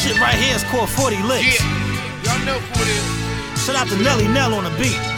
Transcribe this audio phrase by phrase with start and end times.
[0.00, 1.60] shit right here is called 40 Licks.
[1.60, 3.64] Yeah, y'all know who it is.
[3.64, 5.09] Shout out to Nelly Nell on the beat.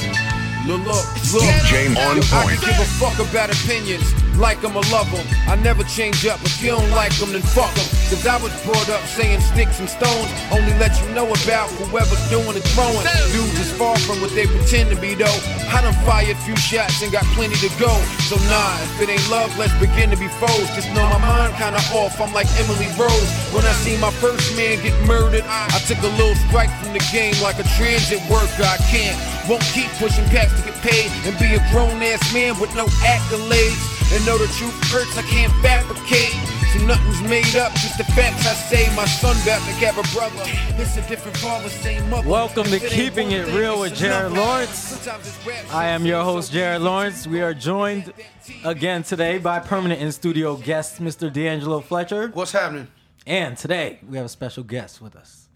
[0.67, 1.05] Look, look,
[1.35, 1.43] look.
[1.67, 2.61] James on I point.
[2.61, 4.07] can give a fuck about opinions,
[4.39, 5.27] like 'em or love 'em.
[5.51, 6.39] I never change up.
[6.45, 7.87] If you don't like 'em, then fuck 'em.
[8.11, 10.29] Cause I was brought up saying sticks and stones.
[10.53, 13.03] Only let you know about whoever's doing the throwing.
[13.33, 15.41] Dudes is far from what they pretend to be, though.
[15.75, 17.91] I done fired few shots and got plenty to go.
[18.29, 20.69] So nah, if it ain't love, let's begin to be foes.
[20.77, 22.21] Just know my mind kinda off.
[22.21, 23.31] I'm like Emily Rose.
[23.51, 27.03] When I see my first man get murdered, I took a little strike from the
[27.11, 28.63] game like a transit worker.
[28.63, 29.17] I can't,
[29.49, 32.87] won't keep pushing packs to get paid and be a grown ass man with no
[33.03, 33.91] accolades.
[34.15, 36.35] And know the truth hurts, I can't fabricate.
[36.73, 38.95] So nothing's made up, just the facts I say.
[38.97, 40.43] My son about to have a brother.
[40.81, 42.29] It's a different father, same mother.
[42.29, 44.33] Welcome to If Keeping It thing, Real with Jared.
[44.33, 44.71] Lawrence.
[44.71, 47.27] Sometimes it's rap I am your host, Jared Lawrence.
[47.27, 48.13] We are joined
[48.65, 51.31] again today by permanent in studio guest, Mr.
[51.33, 52.29] D'Angelo Fletcher.
[52.33, 52.89] What's happening?
[53.27, 55.49] And today we have a special guest with us,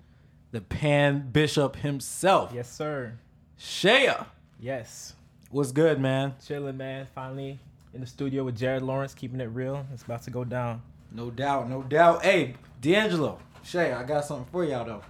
[0.53, 3.15] the Pan Bishop himself, Yes, sir.
[3.57, 4.15] Shea.
[4.61, 5.15] Yes.
[5.51, 6.35] What's good, man?
[6.45, 7.07] Chilling, man.
[7.15, 7.59] Finally
[7.97, 9.87] in the studio with Jared Lawrence, keeping it real.
[9.93, 10.83] It's about to go down.
[11.11, 12.23] No doubt, no doubt.
[12.23, 15.03] Hey, D'Angelo, Shay, I got something for y'all though.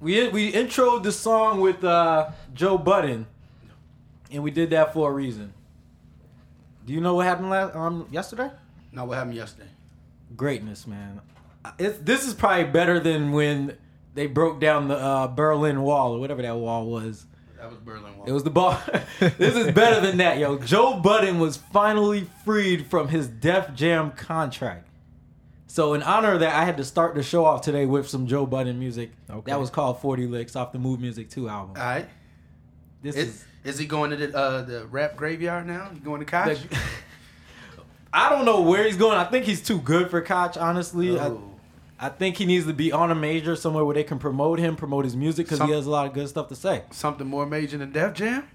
[0.00, 3.26] We we introed the song with uh, Joe Budden,
[4.30, 5.52] and we did that for a reason.
[6.86, 8.50] Do you know what happened last um yesterday?
[8.90, 9.68] No, what happened yesterday?
[10.34, 11.20] Greatness, man.
[11.78, 13.76] It's, this is probably better than when
[14.14, 17.26] they broke down the uh, Berlin Wall or whatever that wall was.
[17.62, 18.26] That was Berlin Wall.
[18.26, 18.76] It was the ball.
[19.20, 20.58] this is better than that, yo.
[20.58, 24.88] Joe Budden was finally freed from his Def Jam contract.
[25.68, 28.26] So in honor of that, I had to start the show off today with some
[28.26, 29.12] Joe Budden music.
[29.30, 29.52] Okay.
[29.52, 31.76] That was called 40 Licks off the Mood Muzik 2 album.
[31.76, 32.08] All right.
[33.00, 35.88] This Is, is is he going to the uh, the rap graveyard now?
[35.94, 36.58] You going to Koch?
[36.68, 36.78] the-
[38.12, 39.18] I don't know where he's going.
[39.18, 41.16] I think he's too good for Koch, honestly.
[41.16, 41.24] Oh.
[41.24, 41.51] I
[42.08, 45.04] think he needs to be on a major somewhere where they can promote him, promote
[45.04, 46.82] his music because he has a lot of good stuff to say.
[46.90, 48.48] Something more major than Def Jam?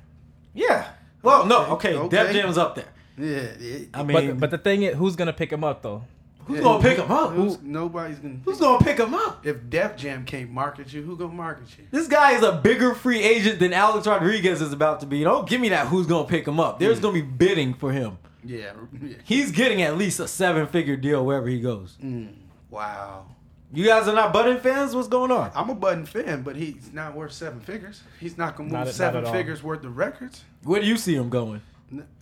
[0.53, 0.87] Yeah.
[1.23, 1.93] Well, no, okay.
[1.95, 2.09] Okay.
[2.09, 2.85] Def Jam's up there.
[3.17, 3.47] Yeah.
[3.59, 3.85] yeah.
[3.93, 6.03] I mean, But but the thing is, who's gonna pick him up though?
[6.45, 6.63] who's Yeah.
[6.63, 7.33] gonna pick him up?
[7.33, 8.37] Who's, nobody's gonna.
[8.45, 9.45] Who's gonna pick him up?
[9.45, 11.85] If Def Jam can't market you, who gonna market you?
[11.91, 15.23] This guy is a bigger free agent than Alex Rodriguez is about to be.
[15.23, 15.87] Don't give me that.
[15.87, 16.79] Who's gonna pick him up?
[16.79, 18.17] There's gonna be bidding for him.
[18.45, 18.71] Yeah.
[19.01, 19.15] yeah.
[19.25, 21.97] He's getting at least a seven-figure deal wherever he goes.
[22.01, 22.33] Mm,
[22.69, 23.25] wow.
[23.73, 24.95] You guys are not Budden fans?
[24.95, 25.51] What's going on?
[25.53, 28.01] I'm a Budden fan, but he's not worth seven figures.
[28.19, 29.33] He's not gonna move Not at- not seven all.
[29.33, 30.43] figures worth of records.
[30.63, 31.61] Where do you see him going?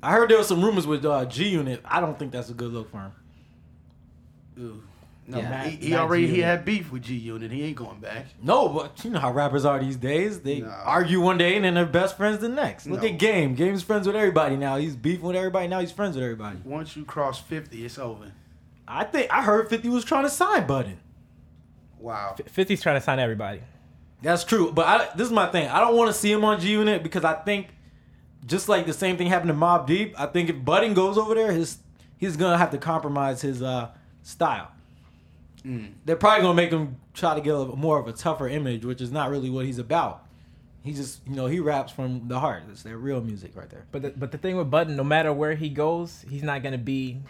[0.02, 1.82] I heard there was some rumors with uh, G Unit.
[1.86, 3.12] I don't think that's a good look for him.
[4.60, 4.84] Ooh.
[5.28, 5.64] No, Yeah.
[5.64, 6.46] he, Not- he not already he G-Unit.
[6.50, 7.52] had beef with G Unit.
[7.52, 8.28] He ain't going back.
[8.44, 10.42] No, but you know how rappers are these days.
[10.42, 10.68] They No.
[10.70, 12.86] argue one day and then they're best friends the next.
[12.86, 13.08] Look No.
[13.08, 13.56] at Game.
[13.56, 14.78] Game's friends with everybody now.
[14.78, 15.68] He's beefing with everybody.
[15.68, 16.58] Now he's friends with everybody.
[16.64, 18.32] Once you cross fifty, it's over.
[18.88, 21.00] I think I heard 50 was trying to sign Budden.
[22.06, 22.36] Wow.
[22.38, 23.62] 50's trying to sign everybody.
[24.22, 25.68] That's true, but I, this is my thing.
[25.68, 27.70] I don't want to see him on G Unit because I think
[28.46, 30.14] just like the same thing happened to Mobb Deep.
[30.20, 31.80] I think if Budden goes over there, his
[32.18, 33.90] he's gonna have to compromise his uh,
[34.22, 34.72] style.
[36.06, 39.02] They're probably gonna make him try to get a, more of a tougher image, which
[39.02, 40.26] is not really what he's about.
[40.84, 42.64] He just you know he raps from the heart.
[42.70, 43.86] It's their real music right there.
[43.92, 46.78] But the, but the thing with Budden, no matter where he goes, he's not gonna
[46.78, 47.22] be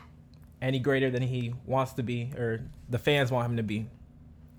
[0.62, 2.60] any greater than he wants to be, or
[2.90, 3.88] the fans want him to be.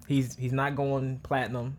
[0.06, 1.76] He's he's not going platinum.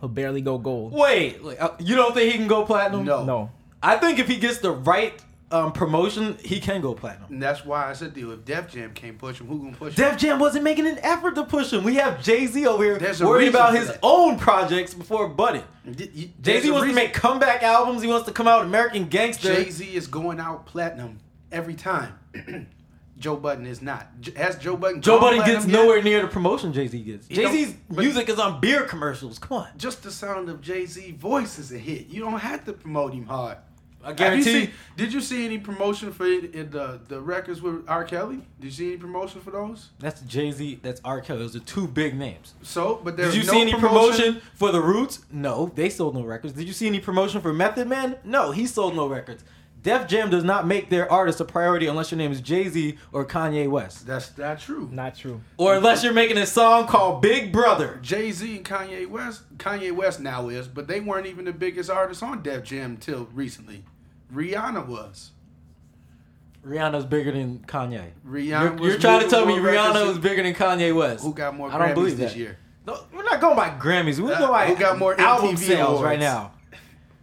[0.00, 0.92] He'll barely go gold.
[0.92, 3.04] Wait, uh, you don't think he can go platinum?
[3.04, 3.24] No.
[3.24, 3.50] No.
[3.82, 5.12] I think if he gets the right
[5.52, 7.30] um, promotion, he can go platinum.
[7.30, 8.30] And that's why I said, deal.
[8.32, 10.04] If Def Jam can't push him, who gonna push him?
[10.04, 11.84] Def Jam wasn't making an effort to push him.
[11.84, 13.98] We have Jay Z over here There's worried about his that.
[14.02, 15.62] own projects before Budden.
[15.94, 18.02] Jay Jay Z wants to make comeback albums.
[18.02, 19.54] He wants to come out American Gangster.
[19.54, 21.18] Jay Z is going out platinum
[21.50, 22.18] every time.
[23.18, 24.08] Joe Budden is not.
[24.20, 25.00] J- Has Joe Budden?
[25.02, 25.82] Joe Budden gets platinum yet?
[25.82, 27.28] nowhere near the promotion Jay Z gets.
[27.28, 29.38] Jay Z's music is on beer commercials.
[29.38, 32.08] Come on, Just the sound of Jay Z voice is a hit.
[32.08, 33.58] You don't have to promote him hard.
[34.04, 34.42] I you guarantee.
[34.64, 38.02] seen- did you see any promotion for it in the the records with R.
[38.02, 38.40] Kelly?
[38.58, 39.90] Did you see any promotion for those?
[40.00, 40.80] That's Jay Z.
[40.82, 41.20] That's R.
[41.20, 41.38] Kelly.
[41.38, 42.54] Those are two big names.
[42.62, 45.20] So, but there's Did you no see any promotion for the Roots?
[45.30, 46.54] No, they sold no records.
[46.54, 48.16] Did you see any promotion for Method Man?
[48.24, 49.44] No, he sold no records.
[49.82, 52.96] Def Jam does not make their artists a priority unless your name is Jay Z
[53.12, 54.88] or Kanye West, That's not true.
[54.92, 55.40] Not true.
[55.56, 57.98] or unless you're making a song called Big Brother.
[58.00, 61.90] Jay Z and Kanye West, Kanye West now is, but they weren't even the biggest
[61.90, 63.84] artists on Def Jam until recently.
[64.32, 65.32] Rihanna was.
[66.64, 68.10] Rihanna's bigger than Kanye.
[68.26, 71.24] Rihanna You're, you're trying to tell me Rihanna than- was bigger than Kanye West.
[71.24, 72.38] Who got more I don't Grammys believe this that.
[72.38, 72.58] year?
[72.86, 74.20] No, we're not going by Grammys.
[74.20, 76.02] We're Uh, going by who got more album MTV sales awards?
[76.04, 76.52] right now.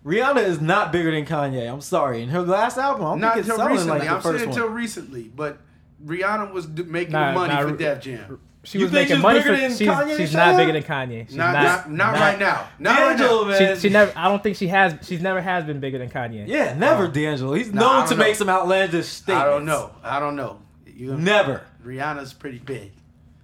[0.10, 1.72] Rihanna is not bigger than Kanye.
[1.72, 2.24] I'm sorry.
[2.24, 4.00] And her last album, I don't Not think it's until selling recently.
[4.00, 4.58] like I'm the first saying one.
[4.60, 5.58] until recently, but
[6.06, 8.40] Rihanna was d- making Nah, money nah, for Def Jam.
[8.64, 9.62] she You was think making she's money bigger for.
[9.62, 10.36] than She's, Kanye, she's Shia?
[10.36, 11.28] not bigger than Kanye.
[11.28, 12.68] She's Not, not, not, right now.
[12.80, 13.60] Not right D'Angelo, now.
[13.60, 13.76] man.
[13.76, 14.12] She, she never.
[14.18, 14.96] I don't think she has.
[15.08, 16.48] She's never has been bigger than Kanye.
[16.48, 17.54] Yeah, never uh, D'Angelo.
[17.54, 18.24] He's Nah, I known don't to know.
[18.24, 19.44] make some outlandish statements.
[19.46, 19.92] I don't know.
[20.04, 20.60] I don't know.
[20.88, 21.62] You, Never.
[21.86, 22.92] Rihanna's pretty big.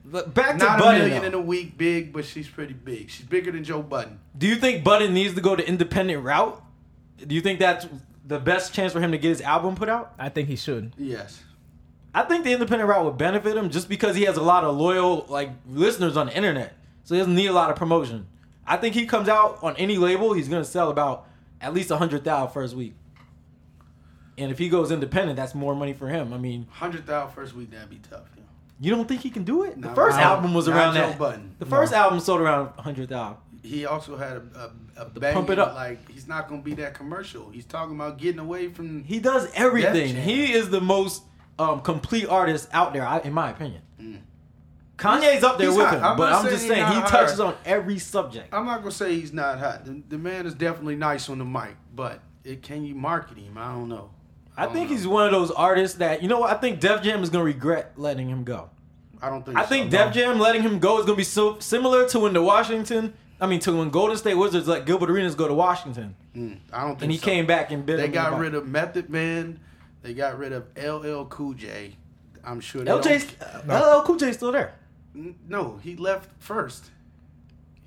[0.08, 1.28] But back to Not a million though.
[1.28, 3.10] in a week big, but she's pretty big.
[3.10, 4.20] She's bigger than Joe Budden.
[4.38, 6.62] Do you think Budden needs to go the independent route?
[7.26, 7.88] Do you think that's
[8.26, 10.14] the best chance for him to get his album put out?
[10.20, 10.94] I think he should.
[10.98, 11.44] Yes.
[12.14, 14.76] I think the independent route would benefit him just because he has a lot of
[14.78, 16.74] loyal like listeners on the internet.
[17.04, 18.28] So he doesn't need a lot of promotion.
[18.68, 21.28] I think he comes out on any label, he's gonna sell about
[21.60, 22.94] at least a hundred thousand first week.
[24.38, 26.34] And if he goes independent, that's more money for him.
[26.34, 28.28] I mean, 100,000 first week, that'd be tough.
[28.80, 29.76] You don't think he can do it?
[29.80, 31.18] The Not first album was not around Joe that.
[31.18, 31.56] Budden.
[31.60, 33.38] The first album sold around hundred thousand.
[33.64, 35.74] He also had a, a, a pump it up.
[35.74, 37.50] like, he's not going to be that commercial.
[37.50, 39.04] He's talking about getting away from.
[39.04, 40.16] He does everything.
[40.16, 41.24] He is the most
[41.58, 43.82] um, complete artist out there, I- in my opinion.
[44.98, 45.72] Kanye's up there Mm.
[45.72, 45.98] He's with hot.
[45.98, 47.56] him, I'm but I'm just saying he touches hard.
[47.56, 48.54] on every subject.
[48.54, 49.84] I'm not going to say he's not hot.
[49.86, 53.58] The, the man is definitely nice on the mic, but it, can you market him?
[53.58, 54.12] I don't know.
[54.58, 54.96] I don't think know.
[54.96, 57.44] he's one of those artists that you know what I think Def Jam is gonna
[57.44, 58.70] regret letting him go.
[59.22, 59.68] I don't think I so.
[59.70, 63.14] think Def Jam letting him go is gonna be so similar to when the Washington,
[63.42, 66.82] I mean to when Golden State Wizards let Gilbert Arenas go to Washington, Mm, I
[66.82, 67.26] don't think and he so.
[67.26, 67.98] came back and bit.
[67.98, 69.60] They him got rid of Method Man.
[70.02, 71.96] They got rid of LL Cool J.
[72.44, 73.04] I'm sure they butt.
[73.04, 74.76] LJ's don't- uh, LL Cool J's still there.
[75.48, 76.92] No, he left first.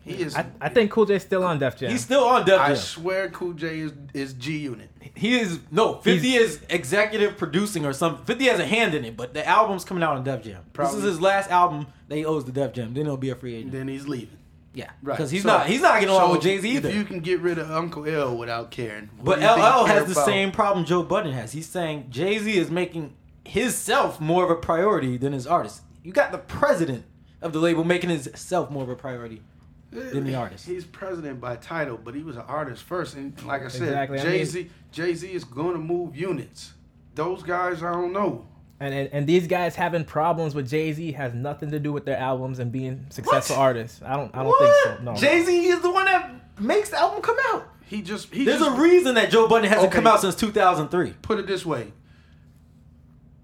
[0.02, 0.34] He is.
[0.34, 1.90] I, I think Cool J's still on Def Jam.
[1.90, 2.70] He's still on Def Jam.
[2.72, 4.90] I swear, Cool J is is G Unit.
[5.18, 8.24] He is no 50 is executive producing or something.
[8.24, 10.62] 50 has a hand in it, but the album's coming out on Def Jam.
[10.72, 10.94] Probably.
[10.96, 12.94] This is his last album that he owes to Def Jam.
[12.94, 13.72] Then he'll be a free agent.
[13.72, 14.36] Then he's leaving.
[14.74, 15.16] yeah, Right.
[15.16, 16.88] because he's So- not he's not getting along so with Jay Z either.
[16.88, 20.24] If you can get rid of Uncle L without caring, But LL has the about?
[20.26, 21.52] same problem Joe Budden has.
[21.52, 23.14] He's saying Jay Z is making
[23.44, 25.82] himself more of a priority than his artist.
[26.04, 27.04] You got the president
[27.42, 29.42] of the label making himself more of a priority
[29.90, 30.66] than the artist.
[30.66, 33.14] He's president by title, but he was an artist first.
[33.16, 34.18] And like I said, Exactly.
[34.20, 36.72] I Jay Z Jay Z is going to move units.
[37.14, 38.46] Those guys, I don't know.
[38.80, 42.04] And, and and these guys having problems with Jay Z has nothing to do with
[42.04, 43.62] their albums and being successful What?
[43.62, 44.00] artists.
[44.04, 45.02] I don't I don't think so.
[45.02, 45.14] No.
[45.16, 46.30] Jay Z is the one that
[46.60, 47.66] makes the album come out.
[47.86, 49.96] He just he There's just, a reason that Joe Budden hasn't Okay.
[49.96, 51.14] come out since 2003.
[51.22, 51.92] put it this way.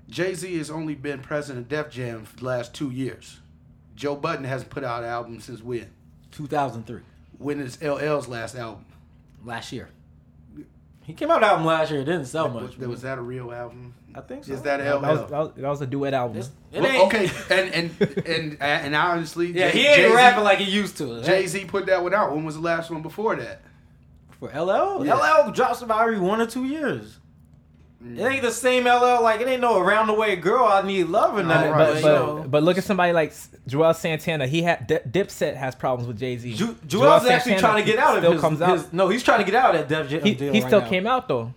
[0.08, 3.40] Jay Z has only been president of Def Jam for the last two years.
[3.96, 5.90] Joe Budden hasn't put out an album since when?
[6.34, 7.00] 2003,
[7.38, 8.84] When is LL's last album?
[9.44, 9.88] last year.
[11.04, 12.00] He came out with an album last year.
[12.00, 12.78] It didn't sell much.
[12.78, 13.92] Was, was that a real album?
[14.14, 14.52] I think so.
[14.54, 15.02] Is that that, LL?
[15.02, 16.38] was, that, was, that was a duet album.
[16.38, 20.14] It's- it Well, ain't- okay, and and and and honestly, Yeah, Jay- he ain't Jay-Z-
[20.14, 21.22] rapping like he used to.
[21.22, 22.34] Jay Z put that one out.
[22.34, 23.60] When was the last one before that?
[24.40, 25.04] For LL?
[25.04, 25.14] Yeah.
[25.14, 27.18] LL drops about every one or two years.
[28.04, 28.18] Mm.
[28.18, 31.04] It ain't the same LL, like, it ain't no around the way girl, I need
[31.04, 31.70] love and nothing.
[31.72, 33.32] Right, but, but, but, but look at somebody like
[33.68, 34.46] Juelz Santana.
[34.46, 36.54] He had D- Dipset has problems with Jay Z.
[36.54, 38.76] Ju- Juelz actually trying to get out of still his, comes out.
[38.78, 40.68] his- No, he's trying to get out of that Def Jam he deal he right
[40.68, 40.88] still now.
[40.88, 41.54] came out though.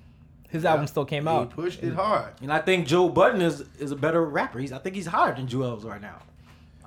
[0.50, 1.50] His album still came He out.
[1.50, 2.32] He pushed it hard.
[2.42, 4.60] And I think Joe Budden is is a better rapper.
[4.60, 6.22] He's I think he's hotter than Juelz right now.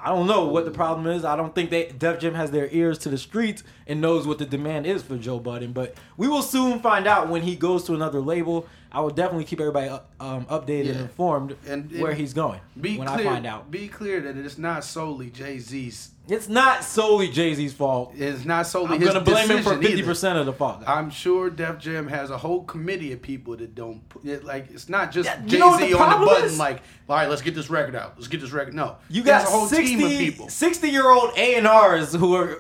[0.03, 1.27] I don't know what the problem is.
[1.27, 4.39] I don't think they Def Jam has their ears to the streets and knows what
[4.39, 5.73] the demand is for Joe Budden.
[5.75, 8.67] But we will soon find out when he goes to another label.
[8.93, 12.99] I will definitely keep everybody uh, um, updated and informed And- where he's going Be
[12.99, 13.29] when clear.
[13.29, 13.71] I find out.
[13.71, 16.11] Be clear that it's not solely Jay Z's.
[16.29, 18.13] It's not solely Jay Z's fault.
[18.17, 20.83] It's not solely I'm gonna blame him for fifty percent of the fault.
[20.87, 24.71] I'm sure Def Jam has a whole committee of people that don't put it like
[24.71, 26.59] it's not just Yeah, Jay Z on the button is?
[26.59, 28.15] like, all right, let's get this record out.
[28.17, 28.75] Let's get this record.
[28.75, 30.49] No, You got a whole 60, team of people.
[30.49, 32.59] 60 year old A and R's who are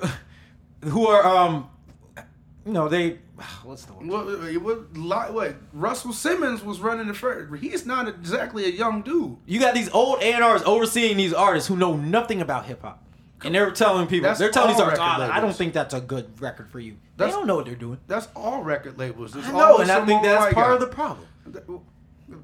[0.84, 1.68] who are um
[2.66, 3.18] you know they
[3.64, 4.06] what's the word?
[4.08, 4.26] What,
[4.62, 5.56] what, what, what?
[5.72, 7.54] Russell Simmons was running the first.
[7.62, 9.36] He's not exactly a young dude.
[9.46, 12.82] You got these old A and R's overseeing these artists who know nothing about hip
[12.82, 13.02] hop.
[13.42, 16.00] And they're telling people, That's they're telling these artists, "Ah, I don't think that's a
[16.00, 16.96] good record for you.
[17.16, 17.98] That's- they don't know what they're doing.
[18.06, 19.32] That's all record labels.
[19.32, 20.74] There's I know, and I think that's part guy.
[20.74, 21.26] of the problem.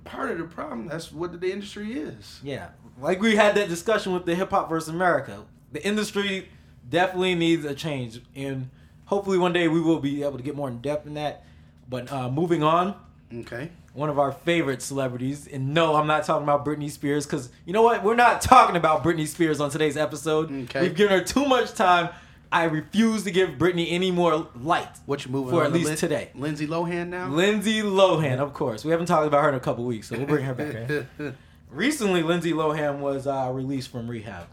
[0.04, 0.88] Part of the problem.
[0.88, 2.40] That's what the industry is.
[2.42, 2.68] Yeah,
[3.00, 5.44] like we had that discussion with the Hip Hop versus America.
[5.72, 6.48] The industry
[6.88, 8.70] definitely needs a change, and
[9.06, 11.44] hopefully one day we will be able to get more in depth in that.
[11.88, 12.94] But uh, moving on,
[13.34, 13.70] Okay.
[13.94, 15.46] one of our favorite celebrities.
[15.48, 18.02] And no, I'm not talking about Britney Spears because you know what?
[18.04, 20.52] We're not talking about Britney Spears on today's episode.
[20.64, 20.82] Okay.
[20.82, 22.10] We've given her too much time.
[22.52, 24.88] I refuse to give Britney any more light.
[25.06, 26.30] What you moving For at least Lin- today.
[26.36, 27.28] Lindsay Lohan now.
[27.28, 28.84] Lindsay Lohan, of course.
[28.84, 31.34] We haven't talked about her in a couple weeks, so we'll bring her back.
[31.70, 34.46] Recently, Lindsay Lohan was uh, released from rehab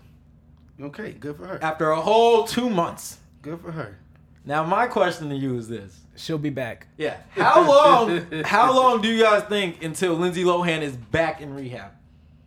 [0.81, 1.59] okay, good for her.
[1.63, 3.17] after a whole two months.
[3.43, 3.97] Good for her.
[4.45, 6.87] Now, my question to you is this: She'll be back.
[6.97, 8.25] Yeah, how long?
[8.45, 11.91] how long do you guys think until Lindsay Lohan is back in rehab?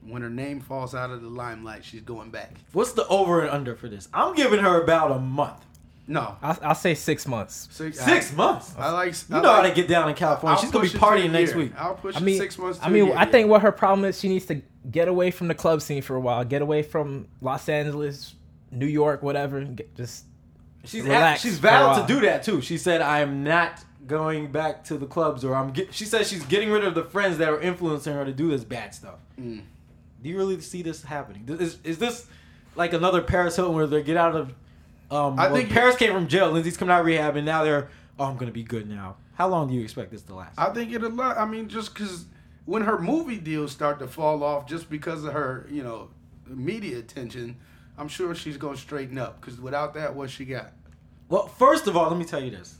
[0.09, 2.53] when her name falls out of the limelight, she's going back.
[2.73, 4.09] What's the over and under for this?
[4.15, 5.65] I'm giving her about a month.
[6.07, 7.67] No, I'll, I'll say six months.
[7.73, 8.73] six, Six I, months.
[8.79, 9.15] I like.
[9.29, 10.55] You I know how like- to get down in California.
[10.55, 11.59] I'll She's gonna be push it to a partying next year.
[11.59, 11.73] week.
[11.77, 12.79] I'll push I mean, six months.
[12.79, 15.09] To I mean, a year, I think what her problem is, she needs to get
[15.09, 18.37] away from the club scene for a while, get away from Los Angeles,
[18.71, 19.59] New York, whatever.
[19.59, 20.27] and Get, just
[20.87, 22.07] She's Relax she's for a valid while.
[22.07, 22.61] to do that too.
[22.61, 26.29] She said, "I am not going back to the clubs, or I'm." Get, she says
[26.29, 29.19] she's getting rid of the friends that are influencing her to do this bad stuff.
[29.41, 29.63] Mm.
[30.23, 31.45] Do you really see this happening?
[31.61, 32.27] Is, is this
[32.75, 34.55] like another Paris Hilton where they get out of?
[35.11, 36.51] Um, I well, think- Paris came from jail.
[36.51, 37.89] Lindsay's coming out of rehab, and now they're,
[38.19, 40.59] "Oh, I'm gonna be good now." How long do you expect this to last?
[40.59, 41.11] I think it'll.
[41.11, 41.37] lot.
[41.37, 42.25] I mean, just because
[42.65, 46.09] when her movie deals start to fall off, just because of her, you know,
[46.47, 47.57] media attention,
[47.99, 49.41] I'm sure she's gonna straighten up.
[49.41, 50.73] Because without that, what she got?
[51.29, 52.77] Well, first of all, let me tell you this: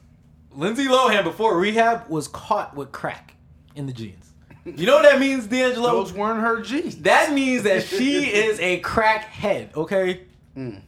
[0.53, 3.35] Lindsay Lohan before rehab was caught with crack
[3.75, 4.33] in the jeans.
[4.65, 5.93] You know what that means, D'Angelo?
[5.93, 6.97] Those weren't her jeans.
[6.99, 10.23] That means that she is a crackhead, okay?
[10.57, 10.81] Mm.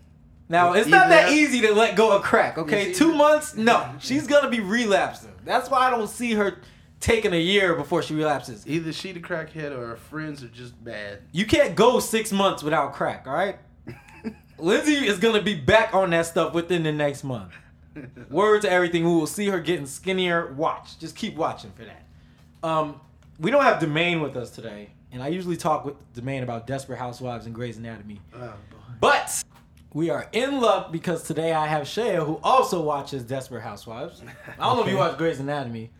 [0.48, 2.92] Now, it's not that easy to let go of crack, okay?
[2.92, 3.54] Two months?
[3.54, 3.94] No.
[4.00, 5.32] She's gonna be relapsing.
[5.44, 6.60] That's why I don't see her
[7.00, 8.66] taking a year before she relapses.
[8.66, 11.20] Either she the crackhead or her friends are just bad.
[11.32, 13.58] You can't go six months without crack, all right?
[14.58, 17.52] Lindsay is gonna be back on that stuff within the next month.
[18.30, 19.04] Word to everything.
[19.04, 20.52] We will see her getting skinnier.
[20.54, 20.98] Watch.
[20.98, 22.04] Just keep watching for that.
[22.62, 23.00] Um,
[23.40, 26.98] we don't have Domain with us today, and I usually talk with Domain about Desperate
[26.98, 28.20] Housewives and Grey's Anatomy.
[28.34, 28.76] Oh, boy.
[29.00, 29.42] But
[29.92, 34.22] we are in luck because today I have Shea, who also watches Desperate Housewives.
[34.58, 35.90] I don't know if you watch Grey's Anatomy.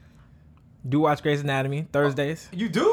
[0.88, 2.48] do watch Grey's Anatomy Thursdays.
[2.52, 2.84] You do?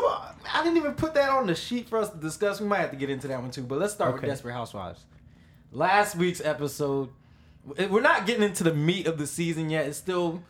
[0.53, 2.59] I didn't even put that on the sheet for us to discuss.
[2.61, 3.63] We might have to get into that one too.
[3.63, 4.21] But let's start Okay.
[4.21, 5.05] with Desperate Housewives.
[5.75, 7.09] Last week's episode,
[7.65, 9.87] we're not getting into the meat of the season yet.
[9.87, 10.41] It's still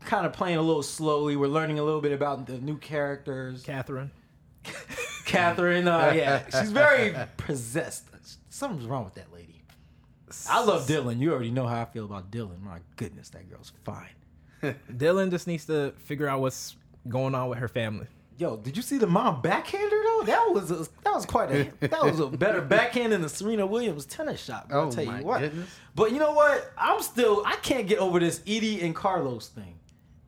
[0.00, 1.36] kind of playing a little slowly.
[1.36, 3.62] We're learning a little bit about the new characters.
[3.62, 4.10] Catherine.
[5.26, 8.06] Catherine, uh, yeah, she's very possessed.
[8.48, 9.62] Something's wrong with that lady.
[10.50, 11.20] I love Dylan.
[11.20, 12.60] You already know how I feel about Dylan.
[12.60, 14.08] My goodness, that girl's fine.
[14.92, 16.74] Dylan just needs to figure out what's
[17.08, 18.08] going on with her family.
[18.36, 20.22] Yo, did you see the mom backhander though?
[20.26, 23.64] That was a, that was quite a that was a better backhand than the Serena
[23.66, 24.66] Williams tennis shot.
[24.70, 25.40] I'll Oh, tell you what.
[25.40, 25.68] goodness.
[25.94, 26.72] But you know what?
[26.76, 29.78] I'm still I can't get over this Edie and Carlos thing.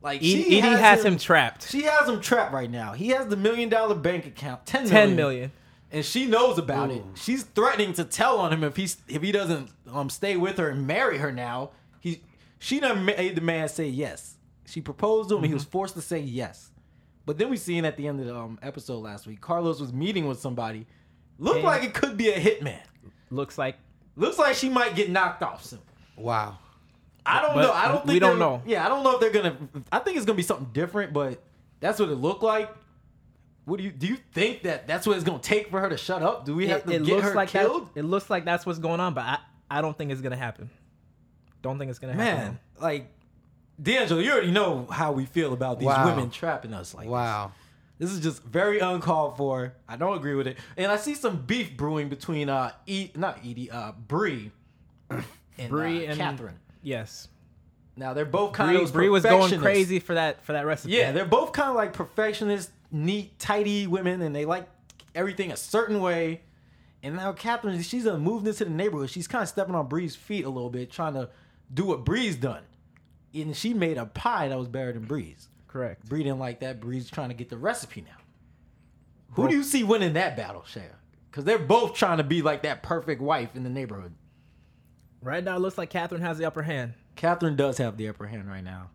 [0.03, 1.69] Like Edie, she Edie has him trapped.
[1.69, 2.93] She has him trapped right now.
[2.93, 5.53] He has the million dollar bank account, ten million, Ten million.
[5.91, 7.03] and she knows about it.
[7.15, 10.69] She's threatening to tell on him if he's if he doesn't um stay with her
[10.69, 11.71] and marry her now.
[11.99, 12.23] He
[12.61, 14.37] she done made the man say yes.
[14.65, 15.43] She proposed to him.
[15.43, 16.71] and He was forced to say yes.
[17.27, 19.93] But then we seen at the end of the um, episode last week, Carlos was
[19.93, 20.87] meeting with somebody.
[21.39, 21.67] Looked Yeah.
[21.67, 22.81] like it could be a hitman.
[23.31, 23.77] Looks like
[24.19, 25.81] Looks like she might get knocked off soon.
[26.17, 26.57] Wow.
[27.27, 27.73] I don't But know.
[27.73, 28.63] I don't think we don't know.
[28.65, 29.57] Yeah, I don't know if they're gonna.
[29.93, 31.43] I think it's gonna be something different, but
[31.81, 32.71] that's what it looked like.
[33.67, 34.07] What do you do?
[34.07, 36.45] You think that that's what it's gonna take for her to shut up?
[36.47, 37.93] Do we have it, to it get looks her like killed?
[37.95, 38.01] that.
[38.01, 40.71] It looks like that's what's going on, but I, I don't think it's gonna happen.
[41.63, 42.37] Don't think it's gonna happen.
[42.45, 43.13] Man, like
[43.83, 46.07] D'Angelo, you already know how we feel about these Wow.
[46.15, 46.95] women trapping us.
[46.95, 47.53] Like, Wow.
[47.99, 49.75] this is just very uncalled for.
[49.89, 53.39] I don't agree with it, and I see some beef brewing between uh, e- not
[53.45, 54.51] Edie, uh, Bree,
[55.11, 56.59] and Bree uh, and Catherine.
[56.83, 57.29] Yes,
[57.97, 60.93] Now they're both kind Bree, of Bree was going crazy for that for that recipe.
[60.95, 64.69] Yeah, they're both kind of like perfectionist, neat, tidy women, and they like
[65.15, 66.43] everything a certain way.
[67.03, 69.11] And now Catherine, she's moved into the neighborhood.
[69.11, 71.29] She's kind of stepping on Bree's feet a little bit, trying to
[71.73, 72.63] do what Bree's done.
[73.37, 75.49] And she made a pie that was better than Bree's.
[75.69, 76.09] correct.
[76.09, 76.81] Bree didn't like that.
[76.81, 78.17] Bree's trying to get the recipe now.
[79.33, 80.95] Who do you see winning that battle, Shaya?
[81.31, 84.15] Because they're both trying to be like that perfect wife in the neighborhood.
[85.21, 86.95] Right now, it looks like Catherine has the upper hand.
[87.17, 88.91] Catherine does have the upper hand right now.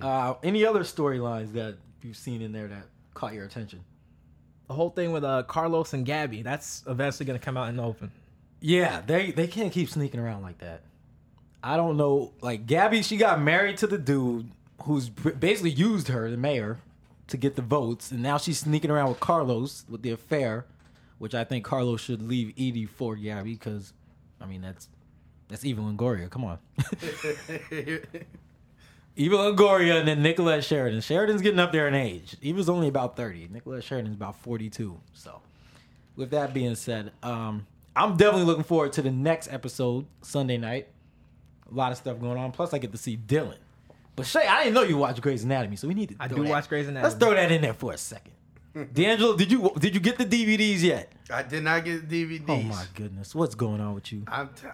[0.00, 3.80] Uh, any other storylines that you've seen in there that caught your attention?
[4.68, 7.82] The whole thing with uh, Carlos and Gabby, that's eventually gonna come out in the
[7.82, 8.10] open.
[8.60, 10.82] Yeah, they they can't keep sneaking around like that.
[11.64, 12.32] I don't know.
[12.42, 14.50] Like Gabby, she got married to the dude
[14.82, 16.78] who's basically used her, the mayor,
[17.28, 20.66] to get the votes, and now she's sneaking around with Carlos with the affair,
[21.16, 23.94] which I think Carlos should leave Edie for Gabby because,
[24.42, 24.88] I mean that's
[25.48, 26.28] that's Eva Longoria.
[26.28, 26.58] Come on,
[29.16, 31.00] Eva Longoria and then Nicolette Sheridan.
[31.00, 32.36] Sheridan's getting up there in age.
[32.42, 33.48] Eva's only about thirty.
[33.50, 35.00] Nicolette Sheridan's about forty-two.
[35.14, 35.40] So
[36.14, 37.66] with that being said, um,
[37.96, 40.88] I'm definitely looking forward to the next episode Sunday night.
[41.70, 42.52] A lot of stuff going on.
[42.52, 43.56] Plus, I get to see Dylan.
[44.16, 46.16] But Shay, I didn't know you watch Grey's Anatomy, so we need to.
[46.20, 47.04] I do that- watch Grey's Anatomy.
[47.10, 48.32] Let's throw that in there for a second.
[48.92, 51.12] D'Angelo, did you did you get the DVDs yet?
[51.32, 52.44] I did not get the DVDs.
[52.48, 54.24] Oh my goodness, what's going on with you?
[54.28, 54.66] I'm t-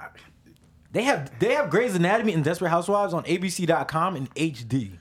[0.93, 4.93] They have they have Grey's Anatomy and Desperate Housewives on ABC.com in HD.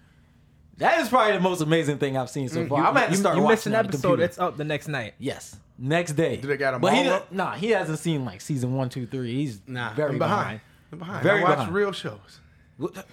[0.78, 2.80] That is probably the most amazing thing I've seen so mm, far.
[2.80, 4.02] I'm gonna have to You, start you watching missed an that episode.
[4.02, 4.24] computer.
[4.24, 5.14] It's up the next night.
[5.18, 5.58] Yes.
[5.78, 6.38] Next day.
[6.38, 7.32] Do they got 'em But he all don't- up?
[7.32, 9.34] Nah, he hasn't seen like season one, two, three.
[9.36, 10.40] He's Nah, very I'm behind.
[10.42, 10.62] behind.
[10.92, 11.24] I'm behind.
[11.24, 11.74] Very I watch behind.
[11.74, 12.40] real shows.
[12.78, 13.06] What-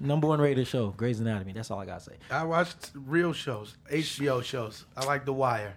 [0.00, 1.52] Number one rated show, Grey's Anatomy.
[1.52, 2.12] That's all I gotta say.
[2.30, 4.84] I watched real shows, HBO shows.
[4.96, 5.74] I like The Wire.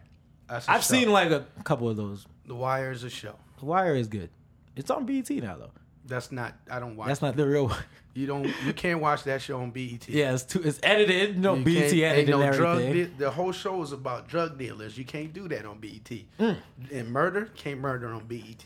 [0.49, 0.95] That's a I've show.
[0.95, 2.25] seen like a couple of those.
[2.47, 3.35] The Wire is a show.
[3.59, 4.29] The Wire is good.
[4.75, 5.71] It's on BET now though.
[6.05, 6.53] That's not.
[6.69, 7.07] I don't watch.
[7.09, 7.77] That's not the real one.
[8.15, 8.45] You don't.
[8.65, 10.09] You can't watch that show on BET.
[10.09, 10.61] Yeah, it's too.
[10.63, 11.37] It's edited.
[11.37, 14.97] Know, You BET edited no drug de- the whole show is about drug dealers.
[14.97, 16.09] You can't do that on BET.
[16.39, 16.57] Mm.
[16.91, 18.65] And murder can't murder on BET.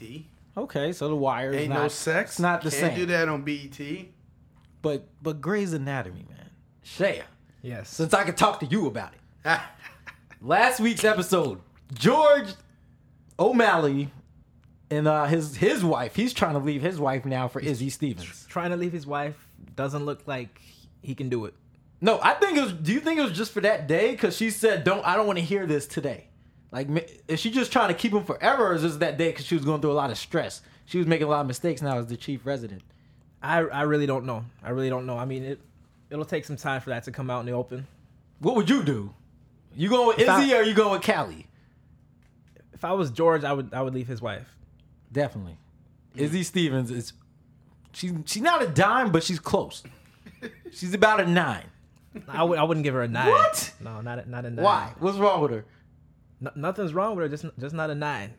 [0.58, 2.32] Okay, so the Wire is Ain't not, no sex.
[2.32, 2.96] It's not the can't same.
[2.96, 3.80] do that on BET.
[4.82, 6.50] But but Grey's Anatomy, man.
[6.86, 7.24] Shaya,
[7.62, 7.90] Yes.
[7.90, 9.60] since I could talk to you about it.
[10.42, 11.60] Last week's episode,
[11.94, 12.48] George
[13.40, 14.10] O'Malley
[14.90, 16.16] and uh, his his wife.
[16.16, 18.46] He's trying to leave his wife now for Izzy Stevens.
[18.50, 20.60] Trying to leave his wife doesn't look like
[21.02, 21.54] he can do it.
[22.02, 22.74] No, I think it was.
[22.74, 24.12] Do you think it was just for that day?
[24.12, 25.06] Because she said, "Don't.
[25.06, 26.28] I don't want to hear this today."
[26.72, 26.88] Like,
[27.28, 29.56] is she just trying to keep him forever, or is this that day because she
[29.56, 30.62] was going through a lot of stress?
[30.86, 32.82] She was making a lot of mistakes now as the chief resident.
[33.44, 34.46] I I really don't know.
[34.64, 35.18] I really don't know.
[35.18, 35.60] I mean, it
[36.10, 37.88] it'll take some time for that to come out in the open.
[38.40, 39.14] What would you do?
[39.76, 41.48] You going with If I- Izzy or you going with Callie?
[42.74, 44.48] If I was George, I would I would leave his wife.
[45.12, 45.58] Definitely.
[46.16, 47.14] Izzy Stevens is
[47.92, 49.84] she's she's not a dime, but she's close.
[50.72, 51.66] she's about a nine.
[52.28, 53.28] I would I wouldn't give her a nine.
[53.30, 53.74] What?
[53.82, 54.64] No, not a, not a nine.
[54.64, 54.94] Why?
[55.00, 55.66] What's wrong with her?
[56.42, 57.30] No, nothing's wrong with her.
[57.30, 58.34] Just just not a nine.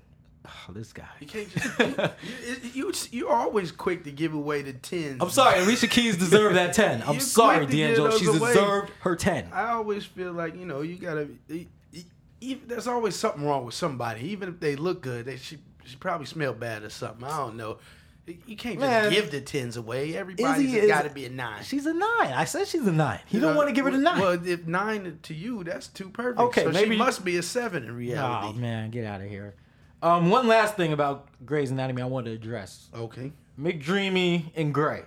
[0.45, 1.07] Oh, this guy.
[1.21, 1.79] You can't just.
[1.79, 5.19] you, you, you, are always quick to give away the tens.
[5.23, 7.01] I'm sorry, Alicia Keys deserved that ten.
[7.03, 8.11] I'm You're sorry, quick to give D'Angelo.
[8.11, 8.53] those She's away.
[8.53, 9.49] deserved her ten.
[9.53, 11.29] I always feel like you know you gotta.
[11.49, 12.05] e- e-
[12.41, 15.27] e- There's always something wrong with somebody, even if they look good.
[15.27, 17.23] They should, she probably smell bad or something.
[17.25, 17.79] I don't know.
[18.27, 19.11] You can't just Man.
[19.11, 20.17] give the tens away.
[20.17, 21.65] Everybody's Izzy is- got to be a nine.
[21.65, 22.33] She's a nine.
[22.33, 23.19] I said she's a nine.
[23.27, 24.21] He You don't know, want to give her the nine.
[24.21, 26.39] Well, if nine to you, that's too perfect.
[26.39, 28.49] Okay, so maybe- she must be a seven in reality.
[28.49, 29.55] oh man, get out of here.
[30.03, 32.89] Um, one last thing about Grey's Anatomy I wanted to address.
[32.95, 33.33] Okay.
[33.61, 35.03] McDreamy and Grey.